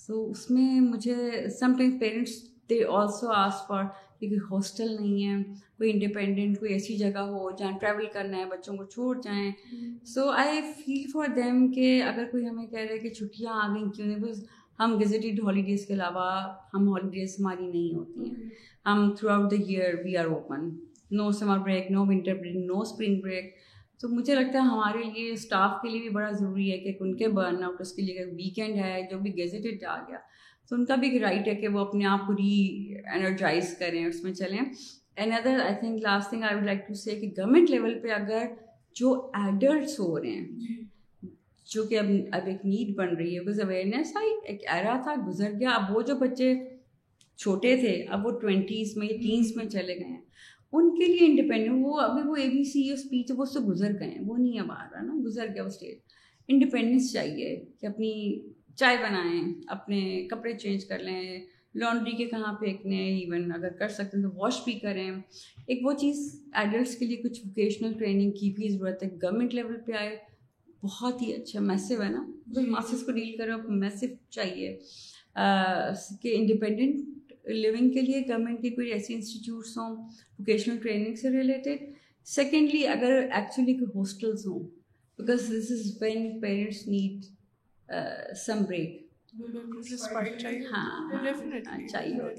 سو 0.07 0.25
اس 0.31 0.51
میں 0.51 0.81
مجھے 0.81 1.15
sometimes 1.79 2.01
parents 2.01 2.39
they 2.71 2.83
also 2.99 3.33
ask 3.35 3.57
for 3.69 3.83
hostel 4.51 4.95
نہیں 5.01 5.25
ہے 5.27 5.35
کوئی 5.79 5.91
انڈیپینڈنٹ 5.91 6.59
کوئی 6.59 6.73
ایسی 6.73 6.97
جگہ 6.99 7.19
ہو 7.35 7.51
جہاں 7.59 7.71
ٹریول 7.81 8.07
کرنا 8.13 8.37
ہے 8.39 8.45
بچوں 8.51 8.77
کو 8.77 8.85
چھوڑ 8.95 9.15
جائیں 9.25 9.51
سو 10.15 10.29
آئی 10.45 10.61
فیل 10.79 11.09
فار 11.13 11.27
دیم 11.37 11.67
کہ 11.73 12.01
اگر 12.03 12.25
کوئی 12.31 12.47
ہمیں 12.49 12.67
کہہ 12.67 12.79
رہا 12.79 12.93
ہے 12.95 12.99
کہ 12.99 13.09
چھٹیاں 13.19 13.55
آ 13.65 13.73
گئیں 13.75 13.91
کیوں 13.97 14.07
نہیں 14.07 14.19
بس 14.25 14.43
ہم 14.81 14.97
گزٹیڈ 15.01 15.41
ہالیڈیز 15.47 15.87
کے 15.87 15.95
علاوہ 15.95 16.27
ہم 16.75 16.89
ہالیڈیز 16.95 17.37
ہماری 17.41 17.67
نہیں 17.67 17.95
ہوتی 17.97 18.31
ہیں 18.31 18.49
ہم 18.89 19.09
throughout 19.33 19.51
the 19.51 19.57
year 19.69 19.95
we 20.05 20.17
are 20.23 20.27
open 20.35 20.69
no 21.17 21.31
summer 21.39 21.59
break 21.65 21.91
no 21.91 22.05
winter 22.07 22.35
break 22.41 22.57
no 22.71 22.81
spring 22.81 23.21
break 23.23 23.55
تو 24.01 24.09
مجھے 24.15 24.35
لگتا 24.35 24.59
ہے 24.59 24.65
ہمارے 24.71 25.03
لیے 25.13 25.31
اسٹاف 25.33 25.81
کے 25.83 25.89
لیے 25.89 26.01
بھی 26.01 26.09
بڑا 26.15 26.31
ضروری 26.31 26.71
ہے 26.73 26.79
کہ 26.79 26.93
ان 27.01 27.17
کے 27.17 27.29
برن 27.39 27.63
آؤٹ 27.65 27.81
اس 27.81 27.93
کے 27.93 28.03
لیے 28.03 28.25
ویکینڈ 28.37 28.77
ہے 28.85 29.01
جو 29.11 29.19
بھی 29.19 29.37
گیزیٹیڈ 29.37 29.85
آ 29.85 30.01
گیا 30.09 30.19
تو 30.69 30.75
ان 30.77 30.85
کا 30.85 30.95
بھی 31.01 31.09
ایک 31.11 31.23
رائٹ 31.23 31.49
ہے 31.49 31.55
کہ 31.55 31.69
وہ 31.75 31.79
اپنے 31.81 32.05
آپ 32.09 32.27
کو 32.27 32.33
ری 32.37 32.55
انرجائز 33.15 33.77
کریں 33.79 34.05
اس 34.05 34.23
میں 34.23 34.33
چلیں 34.35 34.59
and 34.61 35.33
other 35.35 35.61
I 35.65 35.75
think 35.81 36.03
last 36.03 36.29
thing 36.31 36.43
I 36.45 36.55
would 36.55 36.65
like 36.67 36.79
to 36.89 36.95
say 37.03 37.15
کہ 37.21 37.27
گورنمنٹ 37.39 37.71
لیول 37.71 37.99
پہ 38.03 38.09
اگر 38.15 38.47
جو 39.01 39.13
ایڈلٹس 39.43 39.99
ہو 40.01 40.19
رہے 40.21 40.31
ہیں 40.31 40.49
جی۔ 40.67 40.83
جو 41.75 41.83
کہ 41.89 41.99
اب 41.99 42.07
اب 42.33 42.47
ایک 42.47 42.65
نیڈ 42.65 42.95
بن 42.97 43.15
رہی 43.17 43.35
ہے 43.35 43.41
بکاز 43.43 43.61
اویئرنیس 43.61 44.13
آئی 44.17 44.29
ایک 44.53 44.67
ایرا 44.73 44.97
تھا 45.05 45.15
گزر 45.27 45.53
گیا 45.61 45.71
اب 45.75 45.97
وہ 45.97 46.03
جو 46.11 46.15
بچے 46.19 46.53
چھوٹے 47.37 47.77
تھے 47.81 47.95
اب 48.17 48.27
وہ 48.27 48.31
ٹوینٹیز 48.41 48.97
میں 48.97 49.07
یا 49.11 49.17
تینس 49.23 49.57
میں 49.57 49.65
چلے 49.71 49.95
گئے 50.01 50.09
ہیں 50.09 50.21
ان 50.77 50.95
کے 50.99 51.07
لیے 51.07 51.27
انڈیپینڈنٹ 51.27 51.85
وہ 51.87 52.01
ابھی 52.01 52.29
وہ 52.29 52.37
اے 52.43 52.49
بی 52.51 52.63
سی 52.73 52.91
اسپیچ 52.93 53.31
وہ 53.37 53.43
اس 53.43 53.53
سے 53.55 53.61
گزر 53.67 53.99
گئے 54.01 54.09
ہیں 54.11 54.21
وہ 54.27 54.37
نہیں 54.39 54.59
اب 54.61 54.71
آ 54.73 54.85
رہا 54.93 55.03
نا 55.03 55.15
گزر 55.25 55.49
گیا 55.55 55.63
وہ 55.63 55.69
اسٹیج 55.69 55.97
انڈیپینڈنس 56.49 57.13
چاہیے 57.13 57.55
کہ 57.81 57.87
اپنی 57.87 58.13
چائے 58.79 58.97
بنائیں 59.03 59.41
اپنے 59.75 60.01
کپڑے 60.31 60.53
چینج 60.59 60.85
کر 60.87 60.99
لیں 61.03 61.21
لانڈری 61.81 62.17
کے 62.17 62.25
کہاں 62.29 62.53
پھینکنے 62.61 62.97
ایون 63.09 63.51
اگر 63.53 63.69
کر 63.79 63.89
سکتے 63.99 64.17
ہیں 64.17 64.25
تو 64.25 64.31
واش 64.41 64.59
بھی 64.65 64.73
کریں 64.79 65.11
ایک 65.11 65.85
وہ 65.87 65.93
چیز 66.01 66.17
ایڈلٹس 66.61 66.95
کے 66.99 67.07
لیے 67.07 67.17
کچھ 67.23 67.41
ووکیشنل 67.45 67.93
ٹریننگ 67.99 68.31
کی 68.41 68.51
بھی 68.57 68.69
ضرورت 68.77 69.03
ہے 69.03 69.09
گورنمنٹ 69.23 69.55
لیول 69.55 69.77
پہ 69.87 69.93
آئے 70.01 70.17
بہت 70.85 71.23
ہی 71.23 71.33
اچھا 71.35 71.61
میسو 71.61 72.03
ہے 72.03 72.09
نا 72.11 72.25
ماسز 72.71 73.03
کو 73.07 73.13
ڈیل 73.13 73.37
کرو 73.37 73.57
میسو 73.79 74.07
چاہیے 74.37 74.73
کہ 76.23 76.35
انڈیپینڈنٹ 76.39 77.31
لیونگ 77.51 77.91
کے 77.93 78.01
لیے 78.01 78.21
گورنمنٹ 78.29 78.63
کی 78.63 78.71
کوئی 78.75 78.91
ایسی 78.93 79.15
انسٹیٹیوٹس 79.15 79.77
ہوں 79.79 79.97
ووکیشنل 80.39 80.77
ٹریننگ 80.83 81.15
سے 81.23 81.31
ریلیٹڈ 81.39 81.89
سیکنڈلی 82.35 82.87
اگر 82.89 83.17
ایکچولی 83.31 83.75
کوئی 83.79 83.99
ہاسٹلس 83.99 84.47
ہوں 84.47 84.67
because 85.19 85.49
this 85.53 85.71
is 85.73 85.91
when 86.03 86.39
parents 86.41 86.87
need 86.89 87.25
some 88.45 88.63
break 88.69 89.05
ہاں 90.73 91.13
چاہیے 91.91 92.17
ہاں، 92.17 92.31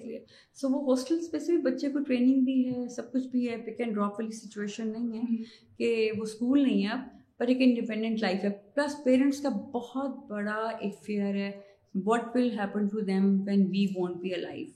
سو 0.60 0.70
وہ 0.70 0.82
ہاسٹلس 0.92 1.30
پہ 1.32 1.40
سے 1.40 1.52
بھی 1.56 1.62
بچے 1.72 1.90
کو 1.92 2.00
ٹریننگ 2.08 2.42
بھی 2.46 2.56
ہے 2.70 2.88
سب 2.96 3.12
کچھ 3.12 3.28
بھی 3.32 3.48
ہے 3.50 3.56
پک 3.66 3.82
اینڈ 3.82 3.94
ڈراپ 3.96 4.20
والی 4.20 4.32
سچویشن 4.38 4.88
نہیں 4.98 5.22
ہے 5.30 5.38
کہ 5.78 6.10
وہ 6.18 6.24
اسکول 6.24 6.64
نہیں 6.64 6.82
ہے 6.84 6.88
اب 6.94 7.02
پر 7.38 7.48
ایک 7.48 7.58
انڈیپینڈنٹ 7.62 8.22
لائف 8.22 8.44
ہے 8.44 8.50
پلس 8.76 8.96
پیرنٹس 9.04 9.42
کا 9.42 9.50
بہت 9.74 10.18
بڑا 10.30 10.60
ایک 10.80 10.96
فیئر 11.06 11.36
ہے 11.36 11.52
what 12.06 12.36
will 12.36 12.50
happen 12.60 12.88
to 12.92 13.00
them 13.12 13.34
when 13.48 13.66
we 13.72 13.86
want 13.98 14.18
be 14.22 14.34
a 14.34 14.40
life 14.42 14.76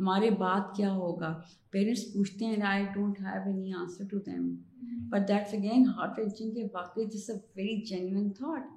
ہمارے 0.00 0.28
بات 0.44 0.74
کیا 0.76 0.92
ہوگا 0.92 1.32
پیرنٹس 1.70 2.12
پوچھتے 2.12 2.44
ہیں 2.44 2.62
I 2.68 2.84
don't 2.94 3.18
have 3.20 3.42
any 3.46 3.72
answer 3.80 4.04
to 4.10 4.18
them 4.26 4.54
but 5.10 5.28
that's 5.28 5.54
again 5.54 5.86
heart 5.96 6.16
کے 6.38 6.66
واقعی 6.72 7.04
جس 7.12 7.28
اے 7.30 7.36
ویری 7.56 7.76
جینوئن 7.88 8.30
تھاٹ 8.38 8.70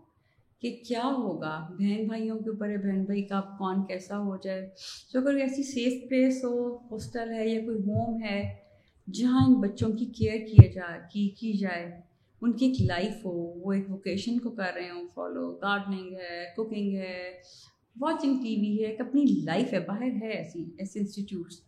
کہ 0.62 0.76
کیا 0.88 1.04
ہوگا 1.18 1.56
بہن 1.78 2.06
بھائیوں 2.08 2.38
کے 2.40 2.50
اوپر 2.50 2.70
ہے 2.70 2.78
بہن 2.86 3.04
بھائی 3.06 3.22
کا 3.28 3.40
کون 3.58 3.86
کیسا 3.88 4.18
ہو 4.24 4.36
جائے 4.44 4.68
تو 5.12 5.20
اگر 5.20 5.38
ایسی 5.42 5.64
سیف 5.72 6.10
پلیس 6.10 6.44
ہو 6.44 6.54
ہاسٹل 6.92 7.34
ہے 7.36 7.48
یا 7.48 7.60
کوئی 7.66 7.78
ہوم 7.88 8.22
ہے 8.24 8.40
جہاں 9.14 9.46
ان 9.48 9.54
بچوں 9.62 9.92
کی 9.98 10.06
کیئر 10.18 10.38
کیا 10.48 10.70
جائے 10.76 11.00
کی 11.14 11.28
کی 11.40 11.52
جائے 11.58 11.90
ان 12.42 12.52
کی 12.58 12.66
ایک 12.66 12.82
لائف 12.88 13.26
ہو 13.26 13.32
وہ 13.32 13.74
ایک 13.74 13.90
ووکیشن 13.92 14.40
کو 14.40 14.50
کر 14.56 14.72
رہے 14.76 14.90
ہوں 14.90 15.08
فالو 15.16 15.52
گارڈننگ 15.62 16.16
ہے 16.22 16.44
کوکنگ 16.56 16.96
ہے 16.98 17.18
واچنگ 18.02 18.42
ٹی 18.44 18.56
وی 18.62 18.72
ہے 18.82 18.90
ایک 18.90 19.02
اپنی 19.02 19.24
لائف 19.46 19.74
ہے 19.74 19.80
باہر 19.88 20.16
ہے 20.22 20.32
ایسی 20.38 20.64
ایسے 20.78 21.00
انسٹیٹیوٹس 21.00 21.60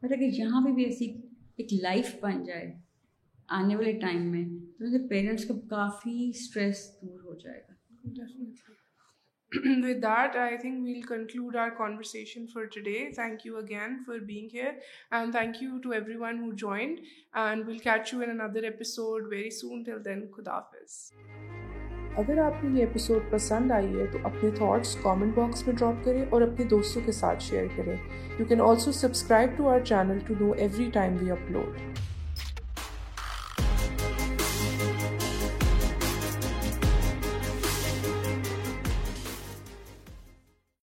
پر 0.00 0.12
اگر 0.12 0.22
یہاں 0.38 0.64
پہ 0.66 0.72
بھی 0.74 0.84
ایسی 0.84 1.12
ایک 1.56 1.72
لائف 1.82 2.14
بن 2.20 2.42
جائے 2.44 2.72
آنے 3.60 3.76
والے 3.76 3.92
ٹائم 4.00 4.30
میں 4.32 4.44
تو 4.78 5.06
پیرنٹس 5.08 5.44
کو 5.48 5.54
کافی 5.70 6.28
اسٹریس 6.28 6.88
دور 7.02 7.20
ہو 7.24 7.34
جائے 7.40 7.60
گا 7.60 7.71
with 8.04 8.16
دیٹنک 9.54 10.66
we'll 10.84 11.02
conclude 11.08 11.56
here 11.56 11.70
for 12.54 12.64
today 12.74 12.94
اگر 22.18 22.36
آپ 22.38 22.60
کو 22.60 22.68
یہ 22.68 22.84
ایپیسوڈ 22.84 23.22
پسند 23.32 23.72
آئی 23.72 23.86
ہے 23.98 24.06
تو 24.12 24.18
اپنے 24.26 24.50
تھاٹس 24.56 24.90
کامنٹ 25.02 25.32
باکس 25.36 25.66
میں 25.66 25.74
ڈراپ 25.78 25.96
کریں 26.04 26.22
اور 26.30 26.40
اپنے 26.48 26.62
دوستوں 26.70 27.00
کے 27.06 27.12
ساتھ 27.20 27.40
شیئر 27.44 27.66
کریں 27.76 27.96
you 28.38 28.44
can 28.48 28.60
also 28.68 28.88
subscribe 29.00 29.48
to 29.58 29.62
our 29.74 29.80
channel 29.88 30.18
to 30.26 30.32
know 30.40 30.48
every 30.58 30.88
time 30.94 31.12
we 31.20 31.28
upload 31.40 32.11